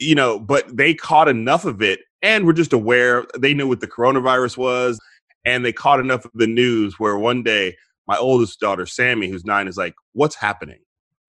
[0.00, 3.26] you know, but they caught enough of it, and we're just aware.
[3.38, 4.98] They knew what the coronavirus was,
[5.44, 7.76] and they caught enough of the news where one day
[8.08, 10.80] my oldest daughter, Sammy, who's nine, is like, "What's happening?"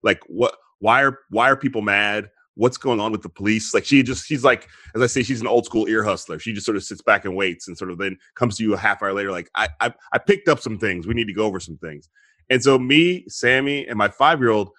[0.02, 2.30] Like what why are why are people mad?
[2.54, 3.72] What's going on with the police?
[3.72, 6.38] Like she just she's like as i say she's an old school ear hustler.
[6.38, 8.74] She just sort of sits back and waits and sort of then comes to you
[8.74, 11.06] a half hour later like i i, I picked up some things.
[11.06, 12.08] We need to go over some things.
[12.48, 14.70] And so me sammy and my five year old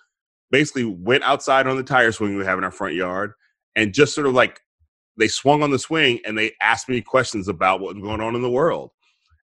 [0.52, 3.34] basically went outside on the tire swing we have in our front yard
[3.76, 4.60] and just sort of like
[5.18, 8.36] they swung on the swing and they asked me questions about what was going on
[8.36, 8.92] in the world.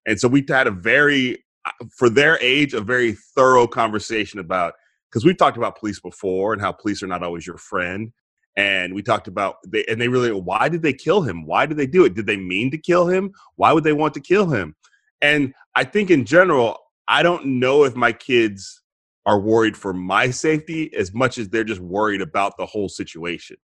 [0.05, 4.73] And so we had a very uh, for their age, a very thorough conversation about
[5.09, 8.11] because we've talked about police before and how police are not always your friend.
[8.55, 11.45] And we talked about they and they really why did they kill him?
[11.45, 12.13] Why did they do it?
[12.13, 13.31] Did they mean to kill him?
[13.55, 14.75] Why would they want to kill him?
[15.21, 18.81] And I think in general, I don't know if my kids
[19.25, 23.57] are worried for my safety as much as they're just worried about the whole situation.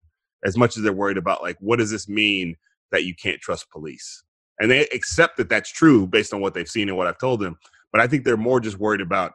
[0.45, 2.57] As much as they're worried about like what does this mean
[2.91, 4.25] that you can't trust police?
[4.61, 7.41] And they accept that that's true based on what they've seen and what I've told
[7.41, 7.59] them.
[7.93, 9.33] But I think they're more just worried about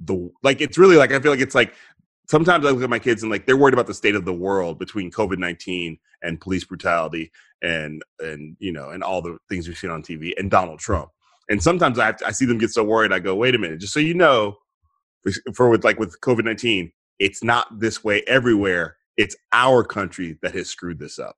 [0.00, 1.74] the like it's really like I feel like it's like
[2.28, 4.32] sometimes I look at my kids and like they're worried about the state of the
[4.32, 7.32] world between COVID nineteen and police brutality
[7.62, 11.10] and and you know and all the things we've seen on TV and Donald Trump.
[11.50, 13.12] And sometimes I to, I see them get so worried.
[13.12, 14.58] I go, wait a minute, just so you know,
[15.54, 18.96] for, with like with COVID nineteen, it's not this way everywhere.
[19.16, 21.36] It's our country that has screwed this up.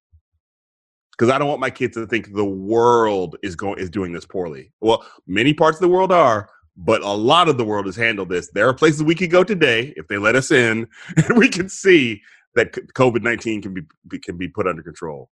[1.13, 4.27] Because I don't want my kids to think the world is going is doing this
[4.27, 4.73] poorly.
[4.81, 6.51] Well, many parts of the world are,
[6.85, 8.51] but a lot of the world has handled this.
[8.51, 11.69] There are places we could go today if they let us in, and we can
[11.69, 12.23] see
[12.55, 15.31] that COVID nineteen can be can be put under control.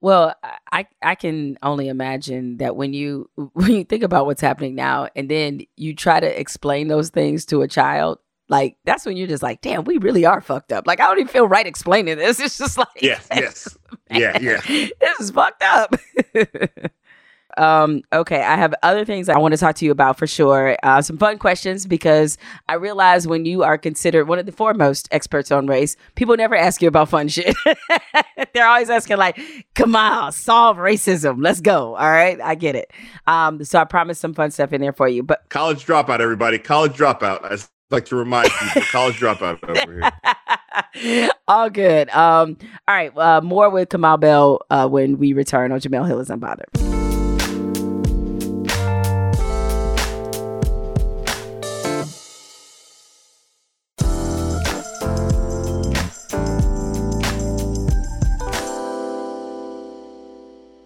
[0.00, 0.34] Well,
[0.72, 5.08] I I can only imagine that when you when you think about what's happening now,
[5.14, 9.28] and then you try to explain those things to a child, like that's when you're
[9.28, 10.86] just like, damn, we really are fucked up.
[10.86, 12.40] Like I don't even feel right explaining this.
[12.46, 13.76] It's just like, yes, yes,
[14.10, 15.94] yeah, yeah, this is fucked up.
[17.56, 20.76] Um, okay, I have other things I want to talk to you about for sure.
[20.82, 22.38] Uh, some fun questions because
[22.68, 26.54] I realize when you are considered one of the foremost experts on race, people never
[26.54, 27.56] ask you about fun shit.
[28.54, 29.40] They're always asking like,
[29.74, 31.42] "Come on, solve racism.
[31.42, 32.92] Let's go." All right, I get it.
[33.26, 35.22] Um, so I promise some fun stuff in there for you.
[35.22, 37.44] But college dropout, everybody, college dropout.
[37.44, 37.56] I
[37.90, 40.10] like to remind people, college dropout over
[41.02, 41.30] here.
[41.48, 42.08] all good.
[42.10, 46.20] Um, all right, uh, more with Kamau Bell uh, when we return on Jemele Hill
[46.20, 46.95] is Unbothered.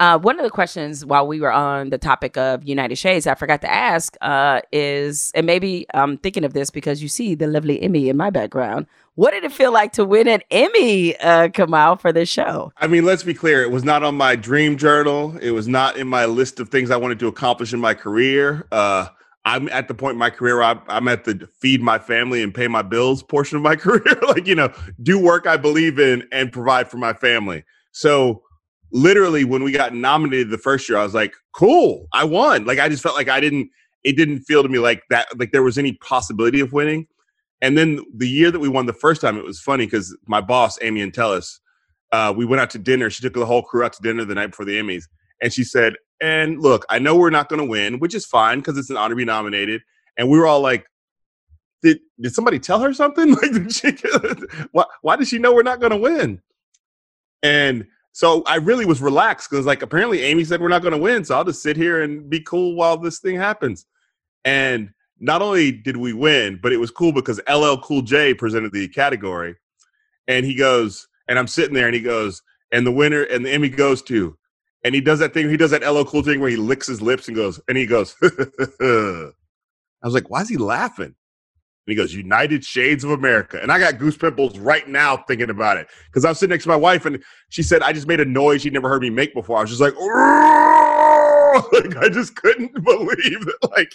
[0.01, 3.35] Uh, one of the questions while we were on the topic of United Shades, I
[3.35, 7.47] forgot to ask uh, is, and maybe I'm thinking of this because you see the
[7.47, 8.87] lovely Emmy in my background.
[9.17, 12.73] What did it feel like to win an Emmy, uh, out for this show?
[12.79, 13.63] I mean, let's be clear.
[13.63, 15.37] It was not on my dream journal.
[15.37, 18.67] It was not in my list of things I wanted to accomplish in my career.
[18.73, 19.09] Uh,
[19.45, 22.55] I'm at the point in my career I, I'm at the feed my family and
[22.55, 24.19] pay my bills portion of my career.
[24.29, 27.65] like, you know, do work I believe in and provide for my family.
[27.93, 28.45] So
[28.93, 32.65] literally when we got nominated the first year, I was like, cool, I won.
[32.65, 33.71] Like I just felt like I didn't,
[34.05, 37.07] it didn't feel to me like that, like there was any possibility of winning.
[37.63, 40.41] And then the year that we won the first time, it was funny because my
[40.41, 41.59] boss, Amy Entelis,
[42.13, 43.11] uh, we went out to dinner.
[43.11, 45.05] She took the whole crew out to dinner the night before the Emmys.
[45.43, 48.59] And she said, and look, I know we're not going to win, which is fine
[48.59, 49.83] because it's an honor to be nominated.
[50.17, 50.87] And we were all like,
[51.83, 53.35] did, did somebody tell her something?
[53.43, 53.93] Like, did she,
[54.73, 56.43] why, why did she know we're not going to win?
[57.43, 60.99] And so I really was relaxed because, like, apparently Amy said we're not going to
[60.99, 63.87] win, so I'll just sit here and be cool while this thing happens.
[64.45, 68.73] And not only did we win, but it was cool because LL Cool J presented
[68.73, 69.55] the category,
[70.27, 72.43] and he goes, and I'm sitting there, and he goes,
[72.73, 74.37] and the winner and the Emmy goes to,
[74.83, 77.03] and he does that thing, he does that LL Cool thing where he licks his
[77.03, 79.33] lips and goes, and he goes, I
[80.03, 81.15] was like, why is he laughing?
[81.91, 83.61] And he goes, United Shades of America.
[83.61, 85.89] And I got goose pimples right now thinking about it.
[86.07, 88.25] Because I was sitting next to my wife and she said, I just made a
[88.25, 89.59] noise she'd never heard me make before.
[89.59, 89.95] I was just like,
[91.73, 93.93] like I just couldn't believe that like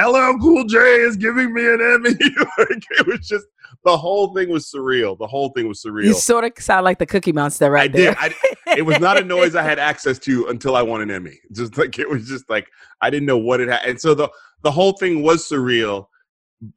[0.00, 2.10] LL Cool J is giving me an Emmy.
[2.58, 3.44] like it was just
[3.84, 5.18] the whole thing was surreal.
[5.18, 6.06] The whole thing was surreal.
[6.06, 8.14] You sort of sound like the Cookie Monster right I there.
[8.14, 8.34] Did.
[8.66, 11.38] I, it was not a noise I had access to until I won an Emmy.
[11.52, 12.68] Just like it was just like
[13.02, 13.84] I didn't know what it had.
[13.84, 14.30] And so the
[14.62, 16.06] the whole thing was surreal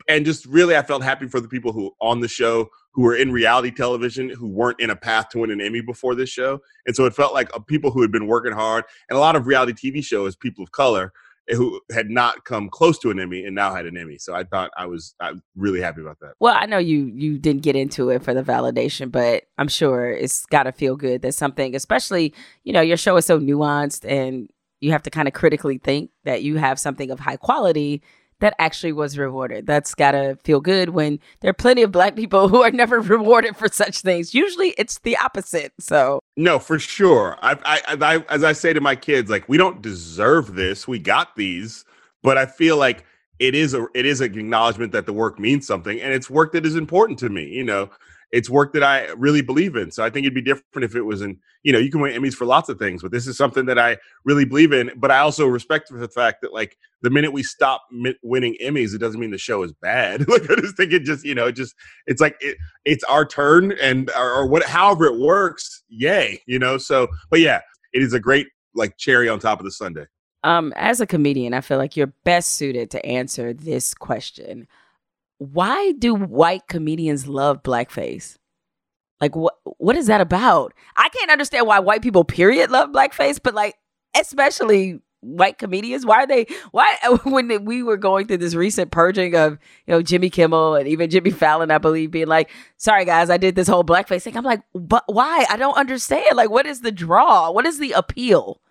[0.07, 3.15] and just really I felt happy for the people who on the show who were
[3.15, 6.59] in reality television who weren't in a path to win an Emmy before this show.
[6.85, 9.35] And so it felt like uh, people who had been working hard and a lot
[9.35, 11.13] of reality TV shows, people of color
[11.49, 14.17] eh, who had not come close to an Emmy and now had an Emmy.
[14.17, 16.33] So I thought I was I really happy about that.
[16.39, 20.11] Well, I know you you didn't get into it for the validation, but I'm sure
[20.11, 24.05] it's got to feel good that something, especially, you know, your show is so nuanced
[24.07, 24.49] and
[24.81, 28.01] you have to kind of critically think that you have something of high quality
[28.41, 29.65] that actually was rewarded.
[29.65, 32.99] That's got to feel good when there are plenty of black people who are never
[32.99, 34.33] rewarded for such things.
[34.33, 35.73] Usually it's the opposite.
[35.79, 37.37] So, no, for sure.
[37.41, 40.87] I, I, I, as I say to my kids, like, we don't deserve this.
[40.87, 41.85] We got these,
[42.21, 43.05] but I feel like
[43.39, 46.51] it is a, it is an acknowledgement that the work means something and it's work
[46.51, 47.89] that is important to me, you know?
[48.31, 49.91] It's work that I really believe in.
[49.91, 52.13] So I think it'd be different if it was in, you know, you can win
[52.13, 54.91] Emmys for lots of things, but this is something that I really believe in.
[54.95, 58.93] But I also respect the fact that like the minute we stop mi- winning Emmys,
[58.93, 60.27] it doesn't mean the show is bad.
[60.29, 61.75] like I just think it just, you know, just
[62.07, 66.57] it's like it, it's our turn and or, or what, however it works, yay, you
[66.57, 66.77] know.
[66.77, 67.61] So, but yeah,
[67.93, 70.05] it is a great like cherry on top of the sundae.
[70.43, 74.67] Um, as a comedian, I feel like you're best suited to answer this question
[75.41, 78.37] why do white comedians love blackface?
[79.19, 80.71] Like what what is that about?
[80.95, 83.73] I can't understand why white people period love blackface, but like
[84.15, 89.35] especially white comedians, why are they why when we were going through this recent purging
[89.35, 93.31] of, you know, Jimmy Kimmel and even Jimmy Fallon, I believe, being like, sorry guys,
[93.31, 94.37] I did this whole blackface thing.
[94.37, 95.47] I'm like, but why?
[95.49, 96.35] I don't understand.
[96.35, 97.49] Like what is the draw?
[97.49, 98.61] What is the appeal?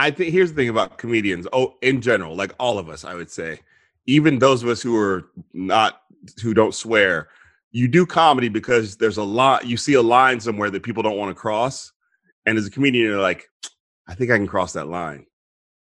[0.00, 3.14] I think here's the thing about comedians, oh, in general, like all of us, I
[3.14, 3.60] would say
[4.06, 6.02] even those of us who are not
[6.42, 7.28] who don't swear,
[7.72, 11.16] you do comedy because there's a lot you see a line somewhere that people don't
[11.16, 11.92] want to cross.
[12.46, 13.48] And as a comedian, you're like,
[14.08, 15.26] I think I can cross that line.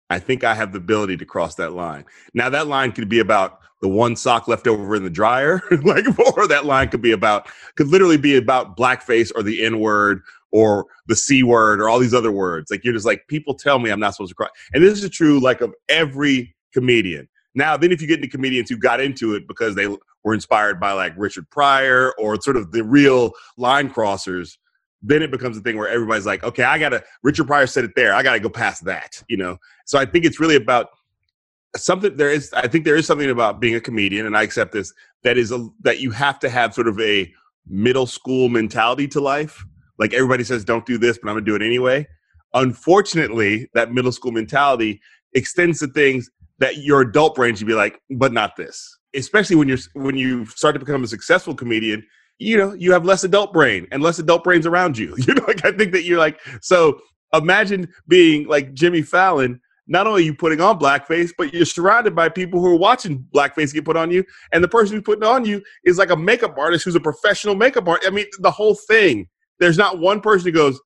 [0.10, 2.06] I think I have the ability to cross that line.
[2.34, 6.06] Now that line could be about the one sock left over in the dryer, like,
[6.20, 10.22] or that line could be about could literally be about blackface or the N word
[10.52, 12.72] or the C word or all these other words.
[12.72, 15.10] Like you're just like people tell me I'm not supposed to cross, and this is
[15.10, 17.28] true like of every comedian.
[17.58, 20.80] Now, then if you get into comedians who got into it because they were inspired
[20.80, 24.58] by like Richard Pryor or sort of the real line crossers,
[25.02, 27.96] then it becomes a thing where everybody's like, okay, I gotta, Richard Pryor said it
[27.96, 28.14] there.
[28.14, 29.58] I gotta go past that, you know?
[29.86, 30.90] So I think it's really about
[31.76, 34.72] something there is, I think there is something about being a comedian, and I accept
[34.72, 34.94] this,
[35.24, 37.34] that is a, that you have to have sort of a
[37.68, 39.66] middle school mentality to life.
[39.98, 42.08] Like everybody says, don't do this, but I'm gonna do it anyway.
[42.54, 45.02] Unfortunately, that middle school mentality
[45.34, 46.30] extends to things
[46.60, 48.98] that your adult brain should be like, but not this.
[49.16, 52.06] Especially when you're when you start to become a successful comedian,
[52.40, 55.16] you know, you have less adult brain and less adult brains around you.
[55.28, 57.00] You know, like I think that you're like, so
[57.34, 59.60] imagine being like Jimmy Fallon.
[59.90, 63.74] Not only you putting on blackface, but you're surrounded by people who are watching blackface
[63.74, 66.58] get put on you, and the person who's putting on you is like a makeup
[66.58, 68.10] artist who's a professional makeup artist.
[68.10, 69.28] I mean, the whole thing.
[69.60, 70.80] There's not one person who goes,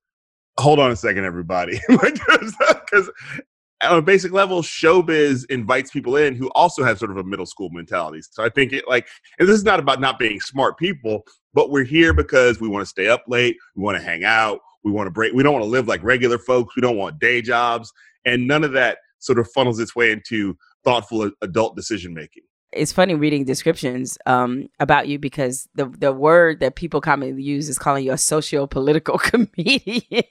[0.58, 1.80] hold on a second, everybody.
[1.88, 3.10] Because
[3.82, 7.46] on a basic level, showbiz invites people in who also have sort of a middle
[7.46, 8.20] school mentality.
[8.30, 9.08] So I think it like,
[9.38, 11.24] and this is not about not being smart people,
[11.54, 14.60] but we're here because we want to stay up late, we want to hang out,
[14.84, 17.18] we want to break, we don't want to live like regular folks, we don't want
[17.18, 17.92] day jobs,
[18.24, 22.42] and none of that sort of funnels its way into thoughtful adult decision making.
[22.72, 27.68] It's funny reading descriptions um, about you because the the word that people commonly use
[27.68, 30.22] is calling you a socio political comedian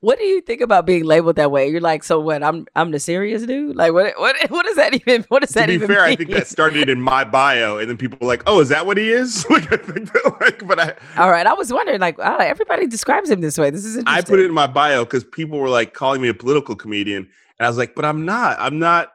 [0.00, 1.68] what do you think about being labeled that way?
[1.68, 2.42] You're like, so what?
[2.42, 3.76] I'm I'm the serious dude.
[3.76, 5.24] Like, what what what does that even?
[5.28, 5.88] What does to that be even?
[5.88, 6.12] fair, mean?
[6.12, 8.86] I think that started in my bio, and then people were like, "Oh, is that
[8.86, 10.94] what he is?" like, I think that, like, but I.
[11.20, 13.70] All right, I was wondering, like, oh, everybody describes him this way.
[13.70, 16.34] This is I put it in my bio because people were like calling me a
[16.34, 18.56] political comedian, and I was like, "But I'm not.
[18.58, 19.12] I'm not.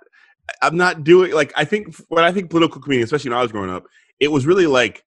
[0.61, 3.51] I'm not doing like I think when I think political comedian, especially when I was
[3.51, 3.85] growing up,
[4.19, 5.03] it was really like."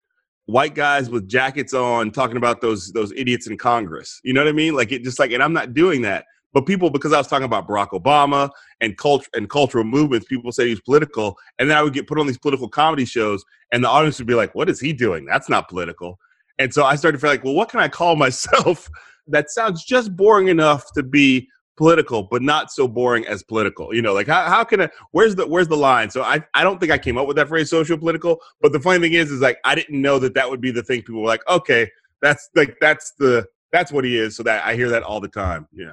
[0.47, 4.21] White guys with jackets on talking about those those idiots in Congress.
[4.25, 4.75] You know what I mean?
[4.75, 6.25] Like it just like, and I'm not doing that.
[6.53, 8.49] But people, because I was talking about Barack Obama
[8.81, 12.19] and culture and cultural movements, people say he's political, and then I would get put
[12.19, 15.27] on these political comedy shows, and the audience would be like, "What is he doing?
[15.27, 16.19] That's not political."
[16.59, 18.89] And so I started to feel like, well, what can I call myself
[19.29, 23.95] that sounds just boring enough to be political, but not so boring as political.
[23.95, 26.11] You know, like how, how can I where's the where's the line?
[26.11, 28.81] So I I don't think I came up with that phrase social political, but the
[28.81, 31.21] funny thing is is like I didn't know that that would be the thing people
[31.21, 31.91] were like, "Okay,
[32.23, 35.29] that's like that's the that's what he is." So that I hear that all the
[35.29, 35.69] time.
[35.73, 35.93] Yeah.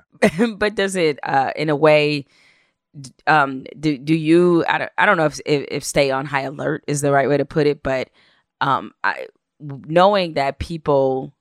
[0.58, 2.26] but does it uh in a way
[3.28, 6.42] um do do you I don't, I don't know if, if if stay on high
[6.44, 8.10] alert is the right way to put it, but
[8.62, 9.28] um I
[9.60, 11.33] knowing that people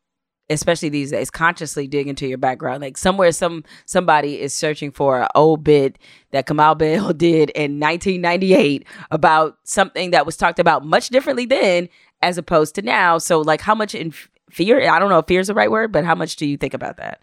[0.53, 2.83] especially these days, consciously dig into your background.
[2.83, 5.99] Like somewhere, some somebody is searching for an old bit
[6.31, 11.89] that Kamau Bell did in 1998 about something that was talked about much differently then
[12.23, 13.19] as opposed to now.
[13.19, 14.13] So, like, how much in
[14.51, 14.89] fear?
[14.89, 16.75] I don't know if fear is the right word, but how much do you think
[16.75, 17.21] about that?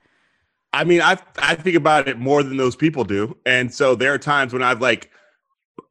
[0.74, 4.14] I mean, I I think about it more than those people do, and so there
[4.14, 5.10] are times when I've like,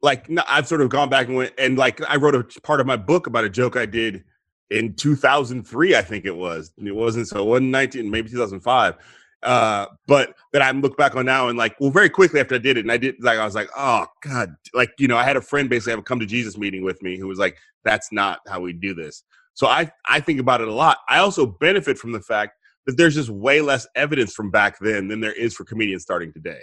[0.02, 2.86] like I've sort of gone back and went and like I wrote a part of
[2.86, 4.24] my book about a joke I did
[4.70, 6.72] in 2003, I think it was.
[6.76, 8.96] It wasn't so it wasn't 19, maybe 2005.
[9.42, 12.58] Uh, but that I look back on now and like, well, very quickly after I
[12.58, 15.22] did it, and I did like I was like, oh god, like you know, I
[15.22, 17.56] had a friend basically have a come to Jesus meeting with me who was like,
[17.84, 19.22] that's not how we do this.
[19.54, 20.98] So I I think about it a lot.
[21.08, 22.54] I also benefit from the fact
[22.86, 26.32] that there's just way less evidence from back then than there is for comedians starting
[26.32, 26.62] today.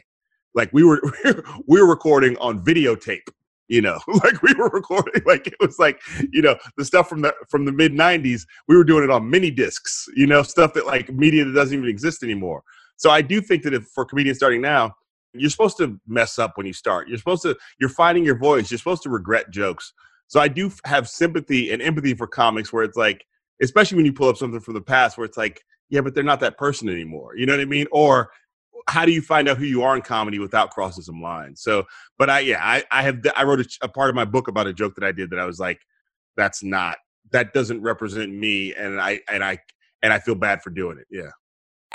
[0.54, 1.02] Like we were
[1.68, 3.28] we were recording on videotape
[3.68, 6.00] you know like we were recording like it was like
[6.32, 9.30] you know the stuff from the from the mid 90s we were doing it on
[9.30, 12.64] mini discs you know stuff that like media that doesn't even exist anymore.
[12.98, 14.96] So i do think that if for comedians starting now
[15.38, 17.10] you're supposed to mess up when you start.
[17.10, 18.72] You're supposed to you're finding your voice.
[18.72, 19.94] You're supposed to regret jokes.
[20.28, 23.26] So i do have sympathy and empathy for comics where it's like
[23.62, 26.24] especially when you pull up something from the past where it's like yeah but they're
[26.24, 27.36] not that person anymore.
[27.36, 27.88] You know what i mean?
[27.92, 28.32] Or
[28.88, 31.62] how do you find out who you are in comedy without crossing some lines?
[31.62, 31.86] So,
[32.18, 34.68] but I, yeah, I, I have, I wrote a, a, part of my book about
[34.68, 35.82] a joke that I did that I was like,
[36.38, 36.98] that's not,
[37.32, 38.74] that doesn't represent me.
[38.76, 39.60] And I, and I,
[40.04, 41.08] and I feel bad for doing it.
[41.10, 41.32] Yeah.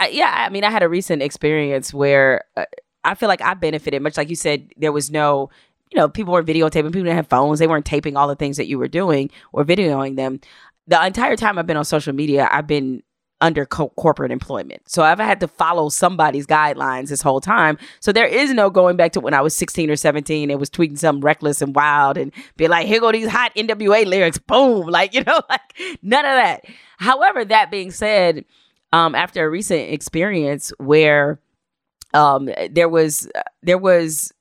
[0.00, 0.34] Uh, yeah.
[0.34, 2.64] I mean, I had a recent experience where uh,
[3.04, 5.50] I feel like I benefited much like you said, there was no,
[5.92, 8.56] you know, people weren't videotaping, people didn't have phones, they weren't taping all the things
[8.56, 10.40] that you were doing or videoing them.
[10.86, 13.02] The entire time I've been on social media, I've been
[13.40, 14.82] under co- corporate employment.
[14.86, 17.78] So I've had to follow somebody's guidelines this whole time.
[18.00, 20.70] So there is no going back to when I was 16 or 17 and was
[20.70, 24.88] tweeting something reckless and wild and be like, here go these hot NWA lyrics, boom.
[25.00, 25.60] Like, you know, like
[26.02, 26.64] none of that.
[26.98, 28.44] However, that being said,
[28.92, 31.38] um, after a recent experience where
[32.12, 33.28] um, there was,
[33.62, 34.32] there was,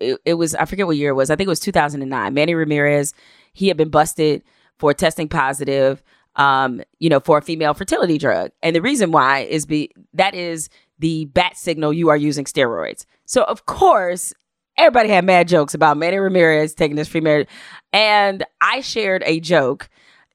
[0.00, 1.30] it, it was, I forget what year it was.
[1.30, 2.34] I think it was 2009.
[2.34, 3.14] Manny Ramirez,
[3.52, 4.42] he had been busted
[4.78, 6.02] for testing positive
[6.36, 8.50] um, you know, for a female fertility drug.
[8.62, 10.68] And the reason why is be that is
[10.98, 13.04] the bat signal you are using steroids.
[13.26, 14.32] So of course,
[14.78, 17.44] everybody had mad jokes about Manny Ramirez taking this female.
[17.92, 19.88] And I shared a joke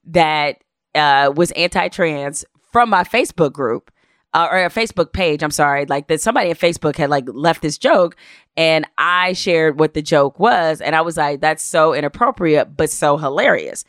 [0.04, 0.62] that
[0.94, 3.90] uh, was anti-trans from my Facebook group.
[4.34, 7.62] Uh, or a Facebook page, I'm sorry, like that somebody at Facebook had like left
[7.62, 8.14] this joke
[8.58, 12.90] and I shared what the joke was and I was like that's so inappropriate but
[12.90, 13.86] so hilarious.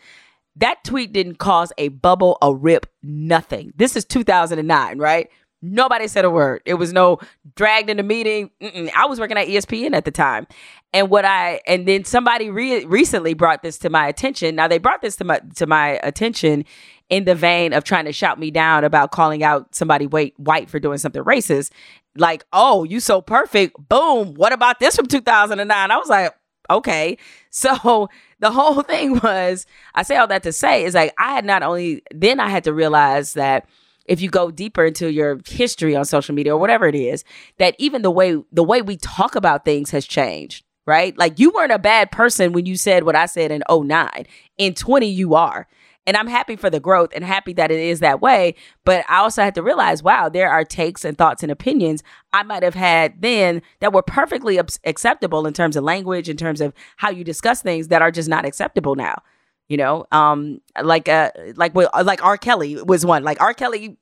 [0.60, 3.74] That tweet didn't cause a bubble, a rip, nothing.
[3.76, 5.30] This is 2009, right?
[5.62, 6.62] Nobody said a word.
[6.66, 7.20] It was no
[7.56, 8.50] dragged in a meeting.
[8.62, 8.90] Mm-mm.
[8.96, 10.48] I was working at ESPN at the time.
[10.94, 14.56] And what I and then somebody re- recently brought this to my attention.
[14.56, 16.64] Now they brought this to my to my attention
[17.10, 20.70] in the vein of trying to shout me down about calling out somebody white white
[20.70, 21.72] for doing something racist.
[22.16, 24.36] Like, "Oh, you so perfect." Boom.
[24.36, 25.92] What about this from 2009?
[25.92, 26.34] I was like,
[26.70, 27.18] "Okay."
[27.52, 29.66] So the whole thing was
[29.96, 32.64] I say all that to say is like I had not only then I had
[32.66, 33.68] to realize that
[34.06, 37.24] if you go deeper into your history on social media or whatever it is,
[37.58, 41.18] that even the way the way we talk about things has changed, right?
[41.18, 44.26] Like you weren't a bad person when you said what I said in 09.
[44.58, 45.68] In 20 you are.
[46.10, 48.56] And I'm happy for the growth and happy that it is that way.
[48.84, 52.02] But I also had to realize, wow, there are takes and thoughts and opinions
[52.34, 56.62] I might have had then that were perfectly acceptable in terms of language, in terms
[56.62, 59.22] of how you discuss things that are just not acceptable now.
[59.68, 62.38] You know, um, like uh, like like R.
[62.38, 63.24] Kelly was one.
[63.24, 63.54] Like R.
[63.54, 63.96] Kelly,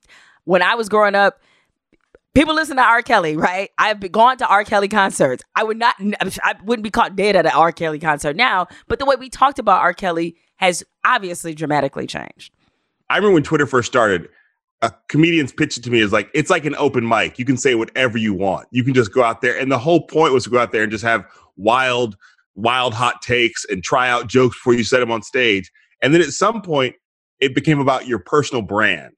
[0.45, 1.41] when I was growing up,
[2.33, 3.01] people listen to R.
[3.01, 3.69] Kelly, right?
[3.77, 4.63] I've been gone to R.
[4.63, 5.43] Kelly concerts.
[5.57, 5.95] I would not,
[6.41, 7.73] I wouldn't be caught dead at an R.
[7.73, 8.67] Kelly concert now.
[8.87, 9.93] But the way we talked about R.
[9.93, 12.53] Kelly has obviously dramatically changed.
[13.09, 14.27] I remember when Twitter first started,
[14.81, 17.39] a comedian's pitched it to me as like it's like an open mic.
[17.39, 18.67] You can say whatever you want.
[18.71, 20.83] You can just go out there, and the whole point was to go out there
[20.83, 22.15] and just have wild,
[22.55, 25.71] wild hot takes and try out jokes before you set them on stage.
[26.01, 26.95] And then at some point,
[27.39, 29.13] it became about your personal brand.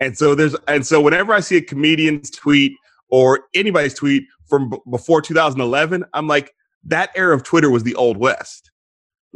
[0.00, 2.72] And so there's and so whenever I see a comedian's tweet
[3.08, 6.52] or anybody's tweet from b- before 2011, I'm like
[6.84, 8.70] that era of Twitter was the old west.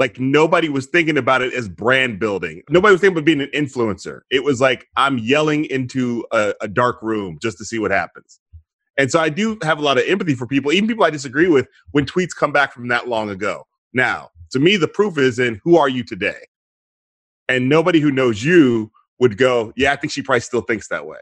[0.00, 2.62] Like nobody was thinking about it as brand building.
[2.70, 4.22] Nobody was thinking about being an influencer.
[4.30, 8.40] It was like I'm yelling into a, a dark room just to see what happens.
[8.96, 11.48] And so I do have a lot of empathy for people, even people I disagree
[11.48, 13.66] with, when tweets come back from that long ago.
[13.92, 16.46] Now, to me, the proof is in who are you today?
[17.50, 21.04] And nobody who knows you would go, yeah, I think she probably still thinks that
[21.04, 21.20] way.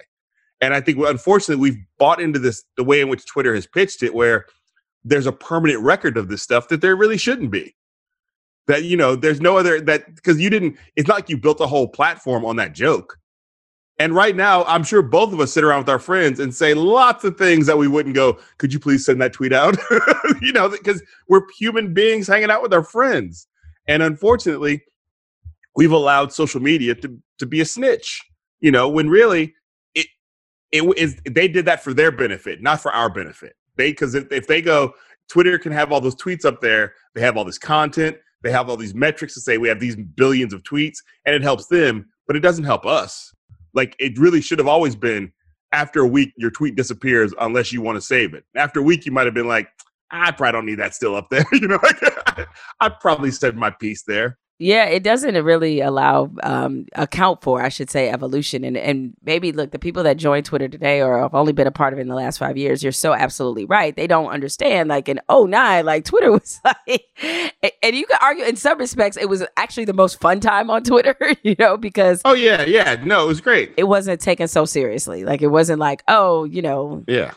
[0.60, 4.04] And I think, unfortunately, we've bought into this the way in which Twitter has pitched
[4.04, 4.46] it, where
[5.02, 7.74] there's a permanent record of this stuff that there really shouldn't be
[8.68, 11.60] that you know there's no other that because you didn't it's not like you built
[11.60, 13.18] a whole platform on that joke.
[14.00, 16.72] And right now i'm sure both of us sit around with our friends and say
[16.72, 19.76] lots of things that we wouldn't go could you please send that tweet out?
[20.40, 23.48] You know because we're human beings hanging out with our friends.
[23.88, 24.82] And unfortunately
[25.74, 28.22] we've allowed social media to to be a snitch
[28.60, 29.54] you know when really
[29.94, 30.06] it
[30.70, 33.54] it is they did that for their benefit not for our benefit.
[33.76, 34.92] They because if, if they go
[35.28, 38.68] twitter can have all those tweets up there they have all this content they have
[38.68, 42.08] all these metrics to say we have these billions of tweets, and it helps them,
[42.26, 43.34] but it doesn't help us.
[43.74, 45.32] Like it really should have always been
[45.72, 48.44] after a week, your tweet disappears unless you want to save it.
[48.56, 49.68] After a week, you might have been like,
[50.10, 51.44] I probably don't need that still up there.
[51.52, 51.80] you know,
[52.80, 54.38] I probably said my piece there.
[54.60, 58.64] Yeah, it doesn't really allow um, account for, I should say, evolution.
[58.64, 61.72] And and maybe look, the people that joined Twitter today or have only been a
[61.72, 63.94] part of it in the last five years, you're so absolutely right.
[63.94, 64.88] They don't understand.
[64.88, 67.06] Like in 09, like Twitter was like,
[67.82, 70.82] and you could argue in some respects, it was actually the most fun time on
[70.88, 73.74] Twitter, you know, because oh yeah, yeah, no, it was great.
[73.76, 75.24] It wasn't taken so seriously.
[75.24, 77.32] Like it wasn't like, oh, you know, yeah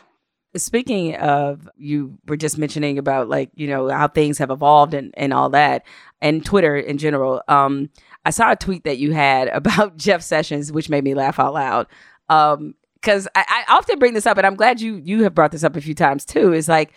[0.56, 5.12] Speaking of, you were just mentioning about like, you know, how things have evolved and,
[5.16, 5.86] and all that,
[6.20, 7.42] and Twitter in general.
[7.48, 7.88] Um,
[8.24, 11.54] I saw a tweet that you had about Jeff Sessions, which made me laugh out
[11.54, 11.86] loud.
[12.28, 15.50] Um, because I, I often bring this up, and I'm glad you you have brought
[15.50, 16.52] this up a few times too.
[16.52, 16.92] Is like,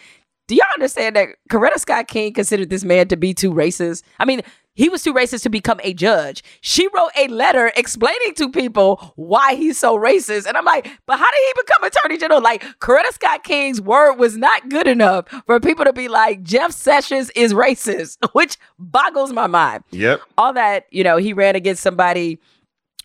[0.47, 4.03] do y'all understand that Coretta Scott King considered this man to be too racist?
[4.19, 4.41] I mean,
[4.75, 6.43] he was too racist to become a judge.
[6.61, 10.45] She wrote a letter explaining to people why he's so racist.
[10.45, 12.41] And I'm like, but how did he become attorney general?
[12.41, 16.71] Like, Coretta Scott King's word was not good enough for people to be like, Jeff
[16.71, 19.83] Sessions is racist, which boggles my mind.
[19.91, 20.21] Yep.
[20.37, 22.39] All that, you know, he ran against somebody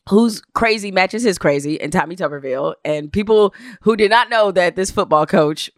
[0.08, 4.74] whose crazy matches his crazy and Tommy Tuberville and people who did not know that
[4.74, 5.70] this football coach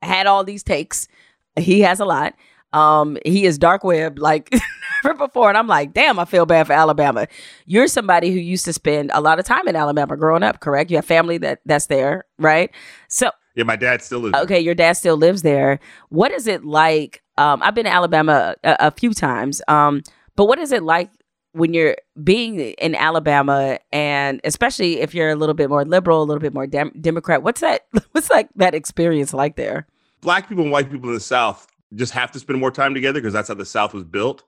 [0.00, 1.08] had all these takes.
[1.56, 2.34] He has a lot.
[2.76, 4.52] Um, he is dark web like
[5.04, 5.48] never before.
[5.48, 7.26] And I'm like, damn, I feel bad for Alabama.
[7.64, 10.90] You're somebody who used to spend a lot of time in Alabama growing up, correct?
[10.90, 12.70] You have family that that's there, right?
[13.08, 14.36] So yeah, my dad still lives.
[14.38, 15.80] Okay, your dad still lives there.
[16.10, 17.22] What is it like?
[17.38, 19.62] Um, I've been to Alabama a, a few times.
[19.68, 20.02] Um,
[20.36, 21.10] but what is it like
[21.52, 26.24] when you're being in Alabama, and especially if you're a little bit more liberal, a
[26.24, 27.42] little bit more dem- Democrat?
[27.42, 27.86] What's that?
[28.12, 29.86] What's like that experience like there?
[30.20, 33.20] Black people and white people in the South just have to spend more time together
[33.20, 34.42] because that's how the South was built.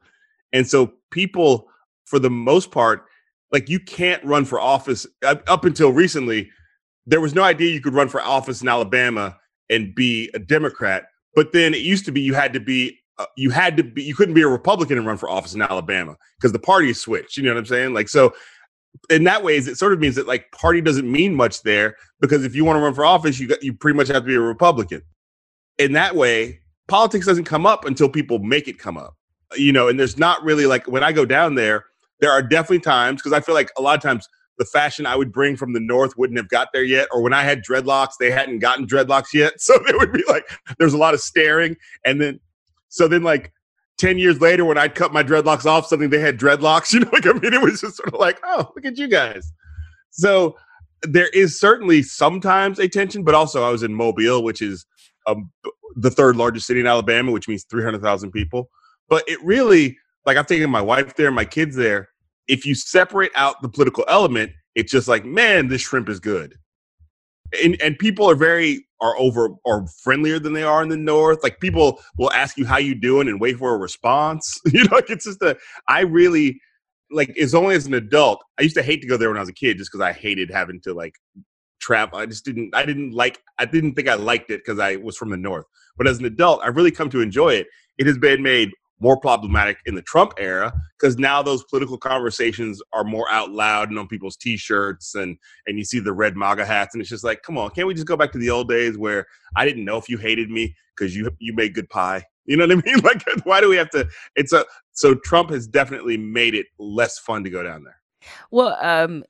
[0.53, 1.69] And so people,
[2.05, 3.05] for the most part,
[3.53, 6.51] like you can't run for office up until recently.
[7.07, 9.39] There was no idea you could run for office in Alabama
[9.71, 11.07] and be a Democrat.
[11.35, 14.03] But then it used to be you had to be uh, you had to be
[14.03, 17.37] you couldn't be a Republican and run for office in Alabama because the party switched.
[17.37, 17.95] You know what I'm saying?
[17.95, 18.35] Like so.
[19.11, 22.45] In that way, it sort of means that like party doesn't mean much there because
[22.45, 24.35] if you want to run for office, you got you pretty much have to be
[24.35, 25.03] a Republican.
[25.79, 29.15] In that way, politics doesn't come up until people make it come up
[29.57, 31.87] you know, and there's not really like when I go down there,
[32.21, 34.29] there are definitely times because I feel like a lot of times
[34.59, 37.33] the fashion I would bring from the north wouldn't have got there yet, or when
[37.33, 40.99] I had dreadlocks, they hadn't gotten dreadlocks yet, so there would be like there's a
[40.99, 42.41] lot of staring, and then
[42.89, 43.53] so then like.
[44.01, 47.11] 10 years later, when I'd cut my dreadlocks off, something they had dreadlocks, you know,
[47.13, 49.53] like I mean, it was just sort of like, oh, look at you guys.
[50.11, 50.57] So
[51.03, 54.87] there is certainly sometimes a tension, but also I was in Mobile, which is
[55.29, 55.51] um,
[55.97, 58.71] the third largest city in Alabama, which means 300,000 people.
[59.09, 62.09] But it really, like I've taken my wife there, my kids there.
[62.47, 66.55] If you separate out the political element, it's just like, man, this shrimp is good.
[67.63, 71.43] And, and people are very are over are friendlier than they are in the north.
[71.43, 74.61] Like people will ask you how you doing and wait for a response.
[74.73, 75.57] you know, like it's just a
[75.89, 76.61] I really
[77.11, 78.43] like it's only as an adult.
[78.59, 80.13] I used to hate to go there when I was a kid just because I
[80.13, 81.15] hated having to like
[81.89, 82.15] trap.
[82.15, 85.17] I just didn't I didn't like I didn't think I liked it because I was
[85.17, 85.65] from the north.
[85.97, 87.67] But as an adult, I've really come to enjoy it.
[87.97, 88.71] It has been made
[89.01, 93.89] more problematic in the Trump era because now those political conversations are more out loud
[93.89, 97.25] and on people's t-shirts and and you see the red MAGA hats and it's just
[97.25, 99.25] like, come on, can't we just go back to the old days where
[99.57, 102.23] I didn't know if you hated me because you you made good pie.
[102.49, 103.01] You know what I mean?
[103.05, 104.09] Like, why do we have to?
[104.35, 108.01] It's a so Trump has definitely made it less fun to go down there.
[108.51, 109.23] Well, um,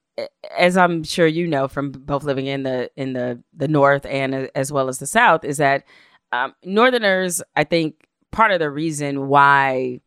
[0.57, 4.51] as I'm sure you know from both living in the in the the North and
[4.55, 5.85] as well as the South, is that
[6.33, 10.01] um, Northerners, I think, part of the reason why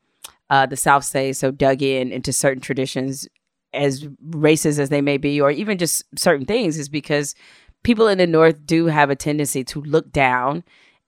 [0.50, 3.28] uh, the South stays so dug in into certain traditions,
[3.74, 7.36] as racist as they may be, or even just certain things, is because
[7.84, 10.64] people in the North do have a tendency to look down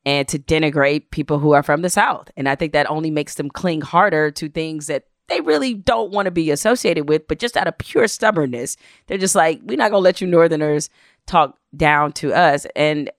[0.05, 2.29] and to denigrate people who are from the South.
[2.35, 6.11] And I think that only makes them cling harder to things that they really don't
[6.11, 9.77] want to be associated with, but just out of pure stubbornness, they're just like, we're
[9.77, 10.89] not going to let you Northerners
[11.25, 12.67] talk down to us.
[12.75, 13.09] And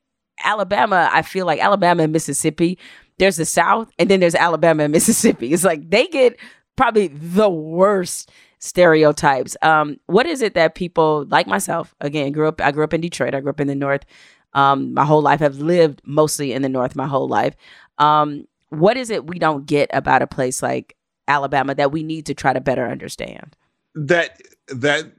[0.42, 2.78] Alabama, I feel like Alabama and Mississippi
[3.18, 5.52] there's the South, and then there's Alabama and Mississippi.
[5.52, 6.38] It's like they get
[6.76, 9.56] probably the worst stereotypes.
[9.62, 12.60] Um, what is it that people like myself again grew up?
[12.60, 13.34] I grew up in Detroit.
[13.34, 14.04] I grew up in the North.
[14.52, 15.42] Um, my whole life.
[15.42, 17.54] I've lived mostly in the North my whole life.
[17.98, 20.96] Um, what is it we don't get about a place like
[21.28, 23.56] Alabama that we need to try to better understand?
[23.94, 25.12] That that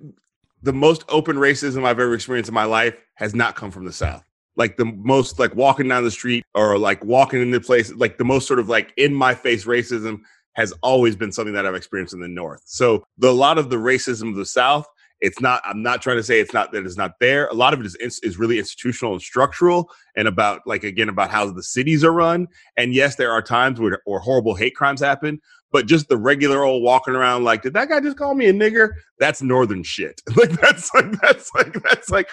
[0.62, 3.93] the most open racism I've ever experienced in my life has not come from the
[3.93, 4.26] South
[4.56, 8.24] like the most like walking down the street or like walking into place like the
[8.24, 10.22] most sort of like in my face racism
[10.53, 12.62] has always been something that I've experienced in the north.
[12.66, 14.88] So the, a lot of the racism of the south
[15.26, 17.73] it's not i'm not trying to say it's not that it's not there a lot
[17.73, 21.63] of it is is really institutional and structural and about like again about how the
[21.63, 22.47] cities are run
[22.78, 25.39] and yes there are times where, where horrible hate crimes happen
[25.76, 28.53] but just the regular old walking around like, did that guy just call me a
[28.53, 28.91] nigger?
[29.19, 30.21] That's northern shit.
[30.38, 32.30] like that's like that's like that's like,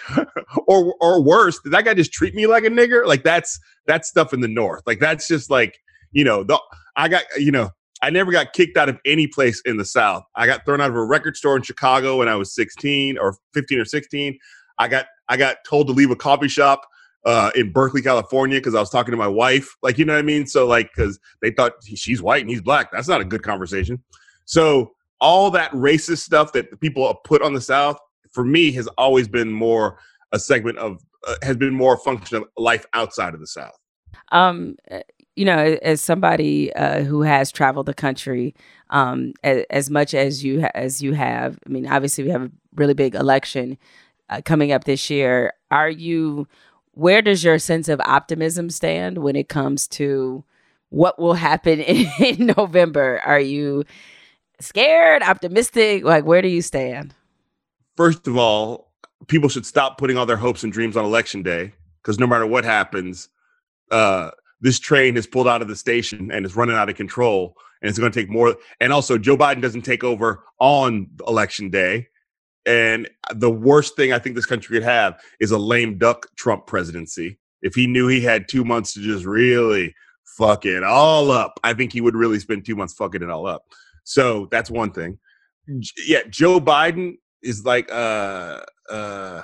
[0.65, 3.05] or or worse, did that guy just treat me like a nigger?
[3.05, 4.83] Like that's that's stuff in the north.
[4.85, 5.77] Like that's just like
[6.13, 6.57] you know the
[6.95, 7.71] I got you know
[8.03, 10.23] I never got kicked out of any place in the South.
[10.35, 13.37] I got thrown out of a record store in Chicago when I was 16 or
[13.53, 14.37] 15 or 16.
[14.77, 16.85] I got I got told to leave a coffee shop
[17.25, 19.73] uh, in Berkeley, California, because I was talking to my wife.
[19.81, 20.45] Like, you know what I mean?
[20.45, 22.91] So, like, because they thought she's white and he's black.
[22.91, 24.03] That's not a good conversation.
[24.43, 24.91] So,
[25.21, 27.97] all that racist stuff that people put on the South,
[28.33, 29.97] for me, has always been more
[30.33, 33.77] a segment of, uh, has been more a function of life outside of the South.
[34.33, 34.75] Um,
[35.35, 38.53] you know, as somebody uh, who has traveled the country,
[38.89, 42.51] um, as, as, much as you as you have, I mean, obviously we have a
[42.75, 43.77] really big election
[44.29, 45.53] uh, coming up this year.
[45.71, 46.47] Are you
[46.91, 50.43] where does your sense of optimism stand when it comes to
[50.89, 53.19] what will happen in, in November?
[53.25, 53.83] Are you
[54.59, 56.03] scared, optimistic?
[56.03, 57.15] Like, where do you stand?
[57.97, 58.91] First of all,
[59.27, 62.45] people should stop putting all their hopes and dreams on election day because no matter
[62.45, 63.29] what happens,
[63.91, 64.31] uh,
[64.63, 67.55] this train has pulled out of the station and is running out of control.
[67.81, 68.55] And it's going to take more.
[68.79, 72.07] And also, Joe Biden doesn't take over on election day.
[72.65, 76.65] And the worst thing I think this country could have is a lame duck Trump
[76.65, 77.37] presidency.
[77.61, 79.93] If he knew he had two months to just really
[80.37, 83.45] fuck it all up, I think he would really spend two months fucking it all
[83.45, 83.65] up.
[84.05, 85.19] So that's one thing.
[86.07, 89.41] Yeah, Joe Biden is like, uh, uh,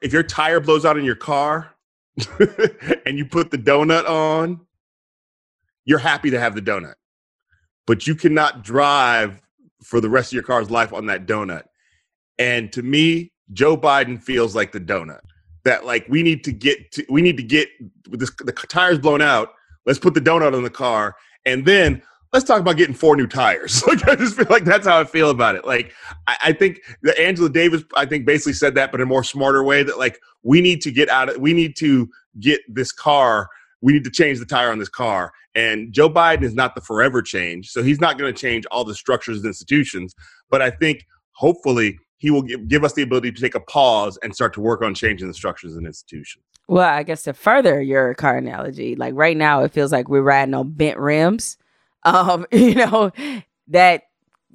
[0.00, 1.74] if your tire blows out in your car
[3.06, 4.60] and you put the donut on,
[5.84, 6.94] you're happy to have the donut,
[7.86, 9.40] but you cannot drive
[9.82, 11.64] for the rest of your car's life on that donut
[12.38, 15.20] and to me, Joe Biden feels like the donut.
[15.64, 17.68] That like we need to get to, we need to get
[18.10, 19.52] this, the tires blown out.
[19.86, 21.14] Let's put the donut on the car,
[21.46, 22.02] and then
[22.32, 23.86] let's talk about getting four new tires.
[23.86, 25.66] like I just feel like that's how I feel about it.
[25.66, 25.92] Like
[26.26, 29.24] I, I, think that Angela Davis, I think basically said that, but in a more
[29.24, 29.82] smarter way.
[29.82, 32.08] That like we need to get out of, we need to
[32.40, 33.48] get this car.
[33.80, 35.32] We need to change the tire on this car.
[35.54, 38.84] And Joe Biden is not the forever change, so he's not going to change all
[38.84, 40.14] the structures and institutions.
[40.50, 44.18] But I think hopefully he will give, give us the ability to take a pause
[44.22, 46.44] and start to work on changing the structures and institutions.
[46.68, 50.22] Well, I guess to further your car analogy, like right now, it feels like we're
[50.22, 51.58] riding on bent rims.
[52.04, 53.12] Um, you know,
[53.68, 54.04] that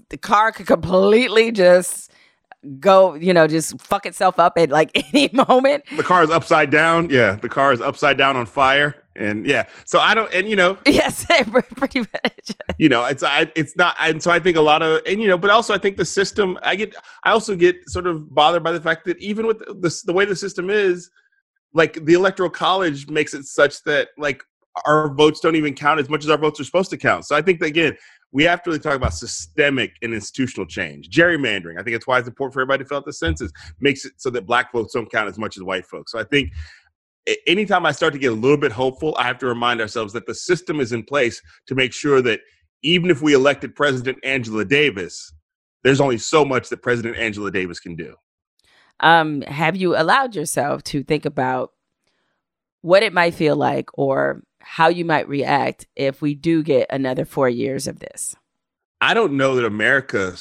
[0.09, 2.11] the car could completely just
[2.79, 5.83] go, you know, just fuck itself up at like any moment.
[5.95, 7.09] The car is upside down.
[7.09, 10.55] Yeah, the car is upside down on fire and yeah so i don't and you
[10.55, 11.25] know yes
[11.75, 15.01] pretty much you know it's i it's not and so i think a lot of
[15.05, 18.07] and you know but also i think the system i get i also get sort
[18.07, 21.09] of bothered by the fact that even with the, the way the system is
[21.73, 24.43] like the electoral college makes it such that like
[24.85, 27.35] our votes don't even count as much as our votes are supposed to count so
[27.35, 27.95] i think that again
[28.31, 31.09] we have to really talk about systemic and institutional change.
[31.09, 31.79] Gerrymandering.
[31.79, 33.51] I think it's why it's important for everybody to fill out the census.
[33.79, 36.11] Makes it so that black votes don't count as much as white folks.
[36.11, 36.51] So I think
[37.45, 40.25] anytime I start to get a little bit hopeful, I have to remind ourselves that
[40.25, 42.41] the system is in place to make sure that
[42.83, 45.33] even if we elected President Angela Davis,
[45.83, 48.13] there's only so much that President Angela Davis can do.
[48.99, 51.71] Um, have you allowed yourself to think about
[52.81, 57.25] what it might feel like or how you might react if we do get another
[57.25, 58.35] four years of this?
[59.01, 60.35] I don't know that America,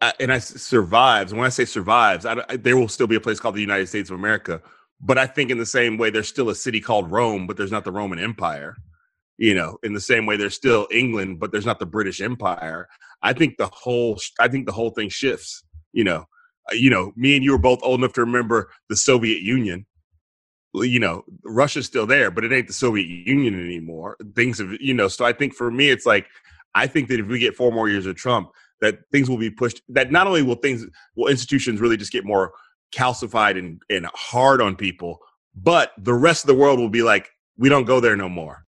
[0.00, 1.32] uh, and I survives.
[1.34, 3.88] When I say survives, I, I, there will still be a place called the United
[3.88, 4.62] States of America
[5.00, 7.72] but I think in the same way, there's still a city called Rome, but there's
[7.72, 8.76] not the Roman Empire.
[9.38, 12.88] You know, in the same way, there's still England, but there's not the British Empire.
[13.22, 15.62] I think the whole, I think the whole thing shifts.
[15.92, 16.24] You know,
[16.70, 19.84] uh, you know, me and you are both old enough to remember the Soviet Union.
[20.84, 24.16] You know, Russia's still there, but it ain't the Soviet Union anymore.
[24.34, 26.26] Things have, you know, so I think for me, it's like,
[26.74, 28.50] I think that if we get four more years of Trump,
[28.80, 29.80] that things will be pushed.
[29.88, 32.52] That not only will things, will institutions really just get more
[32.94, 35.18] calcified and, and hard on people,
[35.54, 38.66] but the rest of the world will be like, we don't go there no more.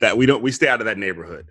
[0.00, 1.50] That we don't, we stay out of that neighborhood.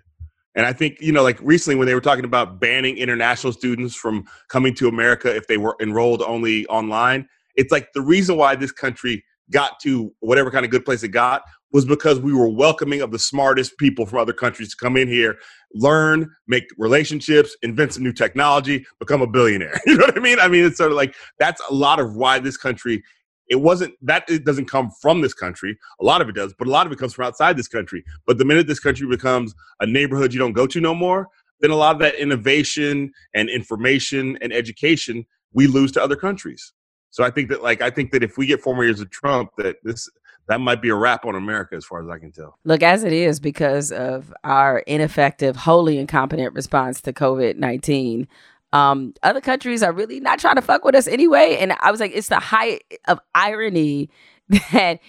[0.54, 3.94] And I think, you know, like recently when they were talking about banning international students
[3.94, 8.56] from coming to America if they were enrolled only online, it's like the reason why
[8.56, 11.42] this country got to whatever kind of good place it got
[11.72, 15.08] was because we were welcoming of the smartest people from other countries to come in
[15.08, 15.36] here,
[15.72, 19.80] learn, make relationships, invent some new technology, become a billionaire.
[19.86, 20.38] You know what I mean?
[20.38, 23.02] I mean, it's sort of like that's a lot of why this country.
[23.48, 25.76] It wasn't that it doesn't come from this country.
[26.00, 28.04] A lot of it does, but a lot of it comes from outside this country.
[28.24, 31.26] But the minute this country becomes a neighborhood you don't go to no more,
[31.60, 36.72] then a lot of that innovation and information and education we lose to other countries.
[37.10, 39.10] So I think that like I think that if we get four more years of
[39.10, 40.08] Trump, that this
[40.48, 42.58] that might be a wrap on America as far as I can tell.
[42.64, 48.28] Look, as it is because of our ineffective, wholly incompetent response to COVID nineteen.
[48.72, 51.56] Um, other countries are really not trying to fuck with us anyway.
[51.58, 54.10] And I was like, it's the height of irony
[54.72, 55.00] that,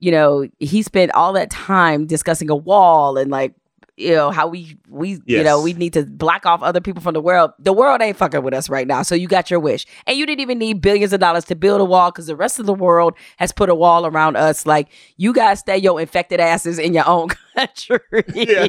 [0.00, 3.54] you know, he spent all that time discussing a wall and like
[3.96, 5.20] you know how we we yes.
[5.26, 8.16] you know we need to block off other people from the world the world ain't
[8.16, 10.80] fucking with us right now so you got your wish and you didn't even need
[10.80, 13.68] billions of dollars to build a wall because the rest of the world has put
[13.68, 14.88] a wall around us like
[15.18, 18.00] you guys stay your infected asses in your own country
[18.34, 18.68] yeah.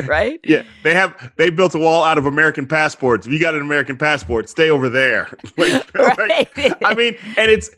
[0.06, 3.54] right yeah they have they built a wall out of american passports if you got
[3.54, 6.56] an american passport stay over there like, right.
[6.56, 7.70] like, i mean and it's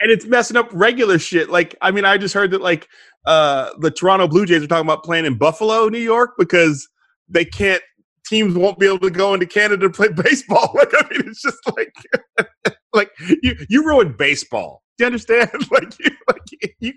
[0.00, 2.88] and it's messing up regular shit like i mean i just heard that like
[3.28, 6.88] uh, the Toronto Blue Jays are talking about playing in Buffalo, New York, because
[7.28, 7.82] they can't.
[8.26, 10.72] Teams won't be able to go into Canada to play baseball.
[10.74, 11.94] Like I mean, it's just like
[12.94, 13.10] like
[13.42, 14.82] you you ruined baseball.
[14.96, 15.50] Do you understand?
[15.70, 16.92] like you like you.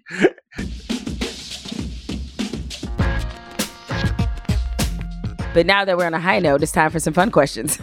[5.53, 7.77] But now that we're on a high note, it's time for some fun questions.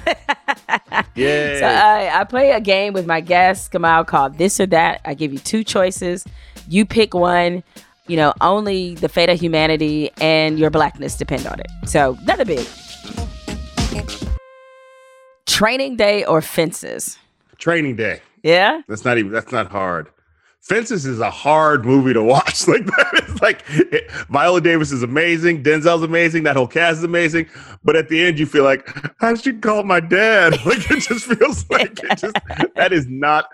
[1.15, 1.59] Yeah.
[1.59, 5.01] So uh, I play a game with my guests, Kamau, called This or That.
[5.05, 6.25] I give you two choices.
[6.69, 7.65] You pick one
[8.09, 11.69] you know, only the fate of humanity and your blackness depend on it.
[11.85, 12.67] So, nothing big.
[15.47, 17.19] Training day or fences?
[17.59, 18.21] Training day.
[18.43, 18.81] Yeah.
[18.89, 20.09] That's not even, that's not hard.
[20.61, 22.57] Fences is a hard movie to watch.
[22.69, 27.05] Like that is like it, Viola Davis is amazing, Denzel's amazing, that whole cast is
[27.05, 27.47] amazing.
[27.83, 28.87] But at the end, you feel like
[29.23, 30.59] I should call my dad.
[30.67, 32.37] Like it just feels like it just
[32.75, 33.47] that is not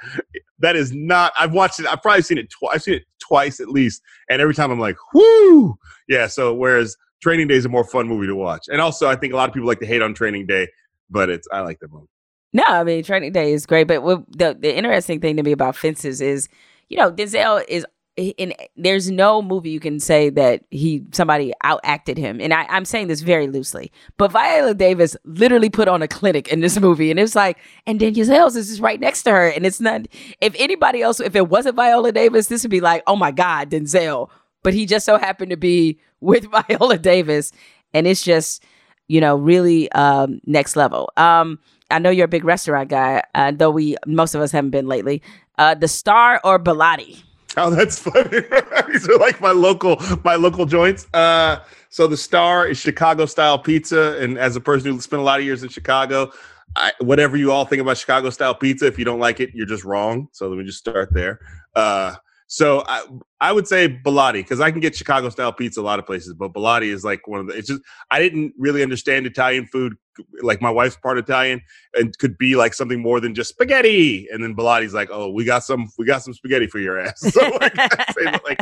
[0.58, 1.32] that is not.
[1.38, 1.86] I've watched it.
[1.86, 2.74] I've probably seen it twice.
[2.74, 5.78] I've seen it twice at least, and every time I'm like, whoo,
[6.08, 6.26] yeah.
[6.26, 9.32] So whereas Training Day is a more fun movie to watch, and also I think
[9.32, 10.68] a lot of people like to hate on Training Day,
[11.10, 12.08] but it's I like the movie.
[12.52, 15.76] No, I mean Training Day is great, but the the interesting thing to me about
[15.76, 16.48] Fences is,
[16.94, 17.84] you know, Denzel is
[18.16, 22.40] in there's no movie you can say that he somebody outacted him.
[22.40, 26.46] And I, i'm saying this very loosely but viola davis literally put on a clinic
[26.46, 29.48] in this movie and it's like and danielle Hales is just right next to her
[29.48, 30.02] and it's not
[30.40, 33.70] if anybody else if it wasn't viola davis this would be like oh my god
[33.70, 34.30] denzel.
[34.62, 37.50] But he just so happened to be with viola davis
[37.92, 38.62] and it's just
[39.08, 41.10] you know really um next level.
[41.16, 41.58] Um
[41.90, 44.86] i know you're a big restaurant guy uh, though we most of us haven't been
[44.86, 45.20] lately
[45.58, 47.24] uh the star or Belotti
[47.56, 48.28] Oh, that's funny.
[48.92, 51.06] These are like my local my local joints.
[51.14, 55.24] Uh, so the Star is Chicago style pizza, and as a person who spent a
[55.24, 56.32] lot of years in Chicago,
[56.74, 59.66] I, whatever you all think about Chicago style pizza, if you don't like it, you're
[59.66, 60.28] just wrong.
[60.32, 61.38] So let me just start there.
[61.76, 62.16] Uh,
[62.54, 63.04] so I,
[63.40, 66.34] I would say Belotti because I can get Chicago style pizza a lot of places,
[66.34, 67.54] but Belotti is like one of the.
[67.54, 67.82] It's just
[68.12, 69.96] I didn't really understand Italian food.
[70.40, 71.62] Like my wife's part Italian
[71.94, 74.28] and could be like something more than just spaghetti.
[74.30, 77.24] And then Belotti's like, oh, we got some, we got some spaghetti for your ass.
[77.32, 77.76] So like,
[78.44, 78.60] like,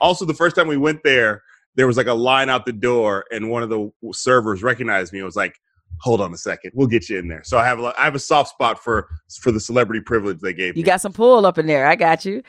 [0.00, 1.42] also the first time we went there,
[1.74, 5.18] there was like a line out the door, and one of the servers recognized me.
[5.18, 5.58] It was like,
[5.98, 7.42] hold on a second, we'll get you in there.
[7.42, 9.08] So I have a, I have a soft spot for
[9.40, 10.76] for the celebrity privilege they gave.
[10.76, 10.86] You me.
[10.86, 11.88] got some pull up in there.
[11.88, 12.42] I got you.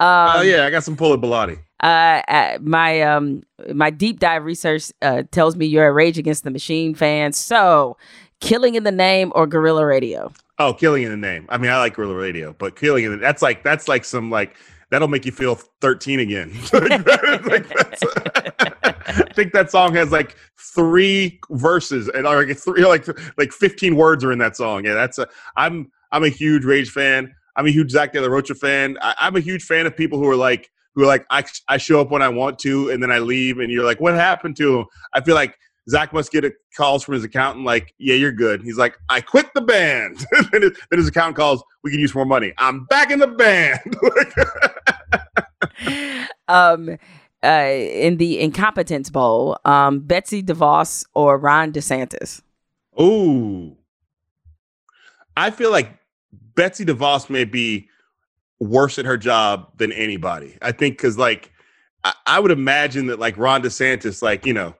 [0.00, 1.58] Oh um, uh, yeah, I got some pull at Belotti.
[1.80, 3.42] Uh, my um
[3.74, 7.32] my deep dive research uh, tells me you're a Rage Against the Machine fan.
[7.32, 7.96] So,
[8.40, 10.32] Killing in the Name or Guerrilla Radio?
[10.58, 11.46] Oh, Killing in the Name.
[11.48, 14.30] I mean, I like Guerrilla Radio, but Killing in the, that's like that's like some
[14.30, 14.56] like
[14.90, 16.50] that'll make you feel 13 again.
[16.72, 17.66] like
[19.06, 23.06] I think that song has like three verses and like three like
[23.38, 24.84] like 15 words are in that song.
[24.84, 27.34] Yeah, that's a I'm I'm a huge Rage fan.
[27.56, 28.96] I'm a huge Zack De La Rocha fan.
[29.02, 31.76] I, I'm a huge fan of people who are like who are like I, I
[31.76, 34.56] show up when I want to and then I leave and you're like what happened
[34.56, 34.86] to him?
[35.12, 35.56] I feel like
[35.88, 38.62] Zack must get a calls from his accountant like yeah you're good.
[38.62, 40.24] He's like I quit the band.
[40.52, 42.52] then his accountant calls we can use more money.
[42.58, 43.96] I'm back in the band.
[46.48, 46.96] um.
[47.42, 52.42] Uh, in the incompetence bowl, um, Betsy DeVos or Ron DeSantis?
[52.94, 53.78] Oh,
[55.38, 55.99] I feel like
[56.32, 57.88] Betsy DeVos may be
[58.58, 60.56] worse at her job than anybody.
[60.62, 61.52] I think because like
[62.04, 64.74] I, I, would imagine that like Ron DeSantis, like you know,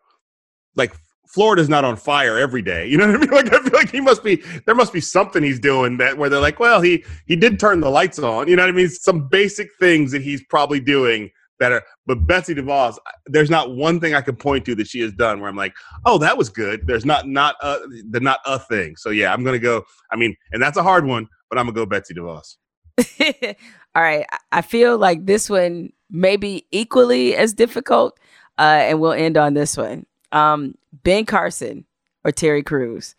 [0.76, 0.94] like
[1.26, 2.86] Florida's not on fire every day.
[2.86, 3.30] You know what I mean?
[3.32, 6.28] Like I feel like he must be there must be something he's doing that where
[6.28, 8.48] they're like, well, he he did turn the lights on.
[8.48, 8.88] You know what I mean?
[8.88, 11.30] Some basic things that he's probably doing
[11.60, 12.96] that are but Betsy DeVos,
[13.26, 15.74] there's not one thing I can point to that she has done where I'm like,
[16.06, 16.86] oh, that was good.
[16.86, 17.78] There's not not a
[18.10, 18.96] the not a thing.
[18.96, 19.84] So yeah, I'm gonna go.
[20.10, 22.56] I mean, and that's a hard one, but I'm gonna go Betsy DeVos.
[23.94, 24.24] All right.
[24.52, 28.18] I feel like this one may be equally as difficult.
[28.58, 30.06] Uh, and we'll end on this one.
[30.32, 31.84] Um, ben Carson
[32.24, 33.14] or Terry Crews?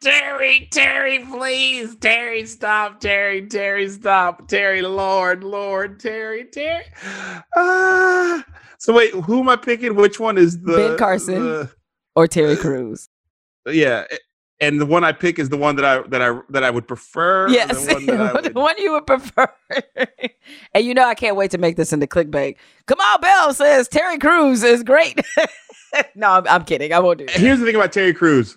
[0.00, 1.94] Terry, Terry, please.
[1.96, 3.00] Terry, stop.
[3.00, 4.48] Terry, Terry, stop.
[4.48, 6.84] Terry, Lord, Lord, Terry, Terry.
[7.56, 8.44] Ah.
[8.78, 9.94] So wait, who am I picking?
[9.94, 11.70] Which one is the Ben Carson the-
[12.16, 13.08] or Terry Crews.
[13.66, 14.04] yeah,
[14.62, 16.86] and the one I pick is the one that I that I that I would
[16.86, 17.48] prefer.
[17.48, 19.52] Yes, the one that I the one you would prefer.
[20.74, 22.56] and you know, I can't wait to make this into clickbait.
[22.86, 25.20] Kamau Bell says Terry Crews is great.
[26.14, 26.92] no, I'm, I'm kidding.
[26.92, 27.34] I won't do that.
[27.34, 28.56] Here's the thing about Terry Crews.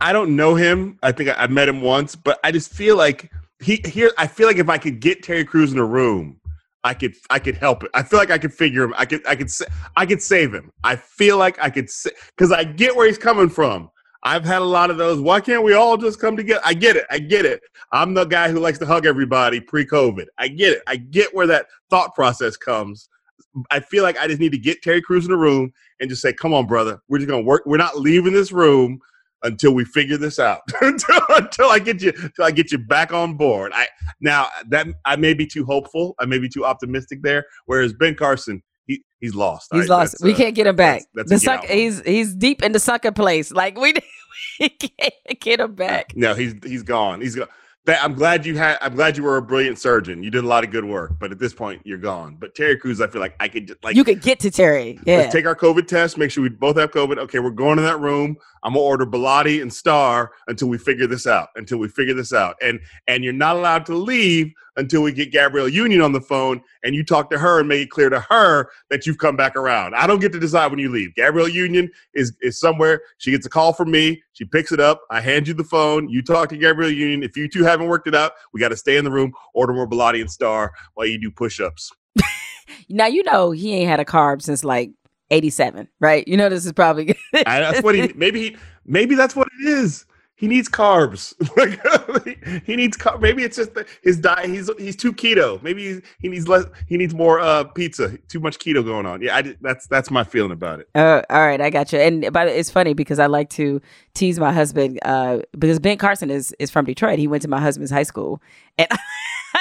[0.00, 0.98] I don't know him.
[1.02, 3.30] I think I, I met him once, but I just feel like
[3.60, 4.12] he here.
[4.16, 6.40] I feel like if I could get Terry Crews in a room,
[6.84, 7.90] I could I could help it.
[7.92, 8.94] I feel like I could figure him.
[8.96, 9.50] I could I could
[9.94, 10.72] I could save him.
[10.82, 11.90] I feel like I could
[12.34, 13.90] because I get where he's coming from.
[14.24, 15.20] I've had a lot of those.
[15.20, 16.62] Why can't we all just come together?
[16.64, 17.04] I get it.
[17.10, 17.60] I get it.
[17.92, 20.26] I'm the guy who likes to hug everybody pre-COVID.
[20.38, 20.82] I get it.
[20.86, 23.08] I get where that thought process comes.
[23.70, 26.22] I feel like I just need to get Terry Crews in the room and just
[26.22, 27.00] say, "Come on, brother.
[27.08, 27.62] We're just gonna work.
[27.66, 28.98] We're not leaving this room
[29.42, 30.62] until we figure this out.
[30.80, 33.86] until, until I get you, until I get you back on board." I
[34.20, 36.16] now that I may be too hopeful.
[36.18, 37.44] I may be too optimistic there.
[37.66, 38.62] Whereas Ben Carson,
[39.24, 39.68] he's lost.
[39.72, 40.16] He's right, lost.
[40.22, 41.02] we uh, can't get him back.
[41.14, 41.78] that's- that's the a get suck, out one.
[41.78, 43.50] he's he's deep in the sucker place.
[43.52, 43.94] Like we,
[44.60, 46.12] we can't get him back.
[46.14, 47.20] No, he's he's gone.
[47.20, 47.48] He's gone.
[47.86, 48.78] That, I'm glad you had.
[48.80, 50.22] I'm glad you were a brilliant surgeon.
[50.22, 52.36] You did a lot of good work, but at this point, you're gone.
[52.40, 54.98] But Terry Crews, I feel like I could like you could get to Terry.
[55.04, 55.18] Yeah.
[55.18, 56.16] Let's take our COVID test.
[56.16, 57.18] Make sure we both have COVID.
[57.18, 58.36] Okay, we're going to that room.
[58.64, 61.50] I'm gonna order Belotti and Star until we figure this out.
[61.54, 62.56] Until we figure this out.
[62.62, 66.60] And and you're not allowed to leave until we get Gabrielle Union on the phone
[66.82, 69.54] and you talk to her and make it clear to her that you've come back
[69.54, 69.94] around.
[69.94, 71.14] I don't get to decide when you leave.
[71.14, 73.02] Gabrielle Union is is somewhere.
[73.18, 74.22] She gets a call from me.
[74.32, 75.02] She picks it up.
[75.10, 76.08] I hand you the phone.
[76.08, 77.22] You talk to Gabrielle Union.
[77.22, 79.32] If you two haven't worked it out, we got to stay in the room.
[79.52, 81.92] Order more Belotti and Star while you do push-ups.
[82.88, 84.90] now you know he ain't had a carb since like
[85.30, 86.26] '87, right?
[86.26, 87.16] You know this is probably.
[87.34, 90.06] I, that's what he maybe he maybe that's what it is.
[90.36, 91.32] He needs carbs.
[91.56, 94.50] Like, he needs car- maybe it's just the, his diet.
[94.50, 95.62] He's he's too keto.
[95.62, 96.64] Maybe he's, he needs less.
[96.88, 98.18] He needs more uh, pizza.
[98.28, 99.22] Too much keto going on.
[99.22, 100.88] Yeah, I, that's that's my feeling about it.
[100.94, 101.98] Uh, all right, I got you.
[101.98, 103.80] And by the, it's funny because I like to
[104.14, 107.18] tease my husband uh, because Ben Carson is is from Detroit.
[107.18, 108.42] He went to my husband's high school,
[108.76, 108.88] and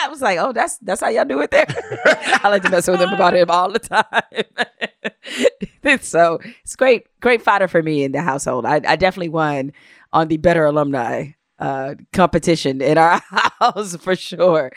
[0.03, 1.65] I was like, "Oh, that's that's how y'all do it there."
[2.43, 4.03] I like to mess with him about him all the time.
[6.01, 8.65] so it's great, great fodder for me in the household.
[8.65, 9.71] I, I definitely won
[10.11, 13.21] on the better alumni uh, competition in our
[13.59, 14.71] house for sure.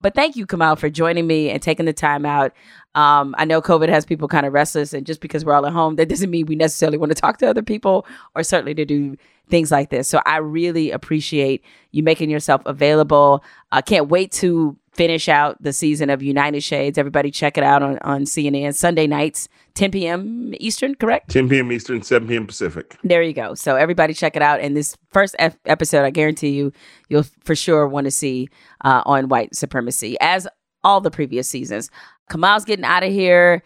[0.00, 2.52] But thank you, Kamau, for joining me and taking the time out.
[2.94, 5.72] Um, I know COVID has people kind of restless, and just because we're all at
[5.72, 8.84] home, that doesn't mean we necessarily want to talk to other people or certainly to
[8.84, 9.16] do
[9.48, 10.08] things like this.
[10.08, 13.44] So I really appreciate you making yourself available.
[13.70, 16.98] I can't wait to finish out the season of United Shades.
[16.98, 20.52] Everybody check it out on, on CNN Sunday nights, 10 p.m.
[20.60, 21.30] Eastern, correct?
[21.30, 21.72] 10 p.m.
[21.72, 22.46] Eastern, 7 p.m.
[22.46, 22.96] Pacific.
[23.02, 23.54] There you go.
[23.54, 24.60] So everybody check it out.
[24.60, 26.72] And this first ep- episode, I guarantee you,
[27.08, 28.48] you'll for sure want to see
[28.84, 30.46] uh, on white supremacy, as
[30.84, 31.90] all the previous seasons.
[32.30, 33.62] Kamau's getting out of here.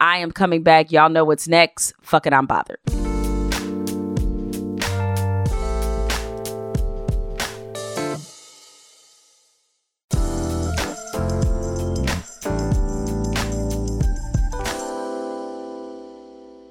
[0.00, 0.92] I am coming back.
[0.92, 1.92] Y'all know what's next.
[2.02, 2.78] Fuck it, I'm bothered.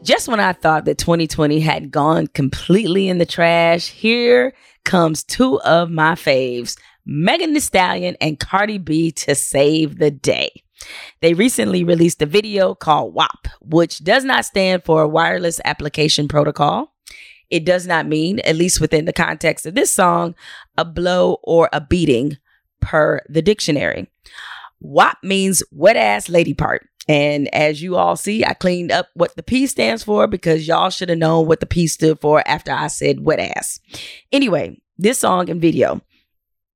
[0.07, 4.53] Just when I thought that 2020 had gone completely in the trash, here
[4.85, 10.63] comes two of my faves, Megan Thee Stallion and Cardi B to save the day.
[11.19, 16.93] They recently released a video called WAP, which does not stand for Wireless Application Protocol.
[17.49, 20.35] It does not mean, at least within the context of this song,
[20.77, 22.37] a blow or a beating
[22.79, 24.09] per the dictionary.
[24.79, 26.87] WAP means wet ass lady part.
[27.07, 30.89] And as you all see, I cleaned up what the P stands for because y'all
[30.89, 33.79] should have known what the P stood for after I said wet ass.
[34.31, 36.01] Anyway, this song and video,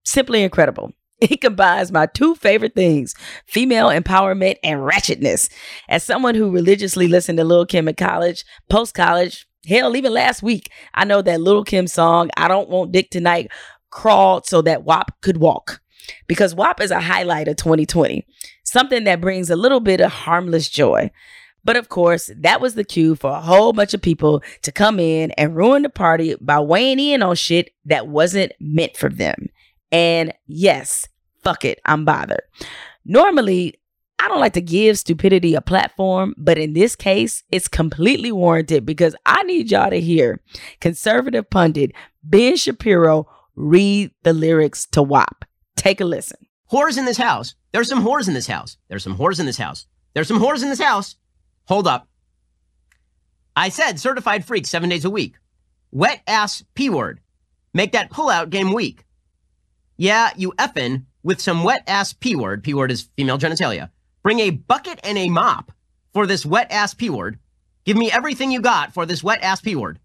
[0.04, 0.94] simply incredible.
[1.22, 3.14] It combines my two favorite things
[3.46, 5.52] female empowerment and ratchetness.
[5.88, 10.42] As someone who religiously listened to Lil Kim in college, post college, hell, even last
[10.42, 13.52] week, I know that Lil Kim song, I Don't Want Dick Tonight,
[13.92, 15.80] crawled so that WAP could walk.
[16.28, 18.26] Because WAP is a highlight of 2020,
[18.72, 21.12] something that brings a little bit of harmless joy.
[21.64, 25.00] But of course, that was the cue for a whole bunch of people to come
[25.00, 29.48] in and ruin the party by weighing in on shit that wasn't meant for them.
[29.92, 31.08] And yes,
[31.44, 32.42] fuck it, I'm bothered.
[33.06, 33.76] Normally,
[34.18, 38.86] I don't like to give stupidity a platform, but in this case, it's completely warranted
[38.86, 40.42] because I need y'all to hear
[40.80, 41.92] conservative pundit
[42.24, 45.46] Ben Shapiro read the lyrics to WAP.
[45.76, 46.38] Take a listen.
[46.72, 47.56] Whores in this house.
[47.74, 48.78] There's some whores in this house.
[48.88, 49.88] There's some whores in this house.
[50.14, 51.16] There's some whores in this house.
[51.66, 52.08] Hold up.
[53.56, 55.36] I said certified freak seven days a week.
[55.92, 57.20] Wet ass P word.
[57.74, 59.06] make that pullout game weak.
[59.98, 62.64] Yeah, you effin' with some wet ass P word.
[62.64, 63.90] P word is female genitalia.
[64.24, 65.72] Bring a bucket and a mop
[66.14, 67.40] for this wet ass P word.
[67.84, 70.00] Give me everything you got for this wet ass P word.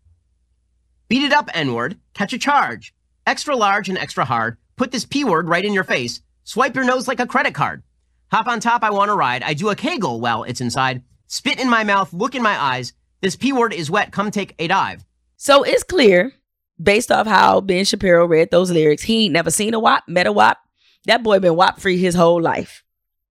[1.09, 1.99] Beat it up, N word.
[2.15, 2.93] Catch a charge.
[3.27, 4.57] Extra large and extra hard.
[4.77, 6.21] Put this P word right in your face.
[6.49, 7.83] Swipe your nose like a credit card.
[8.31, 9.43] Hop on top, I want to ride.
[9.43, 11.03] I do a kegel while it's inside.
[11.27, 12.93] Spit in my mouth, look in my eyes.
[13.21, 14.13] This P word is wet.
[14.13, 15.05] Come take a dive.
[15.37, 16.33] So it's clear,
[16.81, 20.29] based off how Ben Shapiro read those lyrics, he ain't never seen a WAP, met
[20.29, 20.59] a WAP.
[21.07, 22.85] That boy been WAP free his whole life.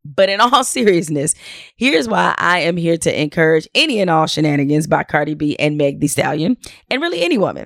[0.05, 1.33] But in all seriousness,
[1.75, 5.77] here's why I am here to encourage any and all shenanigans by Cardi B and
[5.77, 6.57] Meg Thee Stallion,
[6.89, 7.65] and really any woman.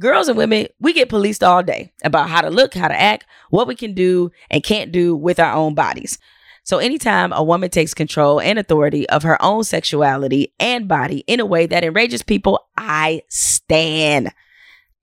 [0.00, 3.26] Girls and women, we get policed all day about how to look, how to act,
[3.50, 6.18] what we can do and can't do with our own bodies.
[6.66, 11.38] So, anytime a woman takes control and authority of her own sexuality and body in
[11.38, 14.32] a way that enrages people, I stand.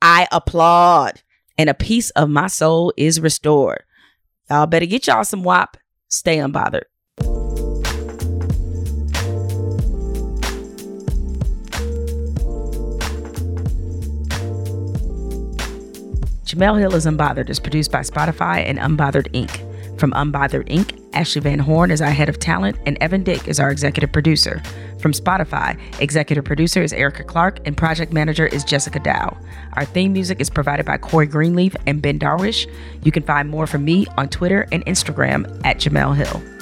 [0.02, 1.22] I applaud.
[1.60, 3.84] And a piece of my soul is restored.
[4.50, 5.78] Y'all better get y'all some WAP.
[6.12, 6.84] Stay unbothered.
[16.44, 19.71] Jemele Hill is Unbothered is produced by Spotify and Unbothered Inc.
[20.02, 23.60] From Unbothered Inc., Ashley Van Horn is our head of talent, and Evan Dick is
[23.60, 24.60] our executive producer.
[25.00, 29.38] From Spotify, executive producer is Erica Clark, and project manager is Jessica Dow.
[29.74, 32.68] Our theme music is provided by Corey Greenleaf and Ben Darwish.
[33.04, 36.61] You can find more from me on Twitter and Instagram at Jemele Hill.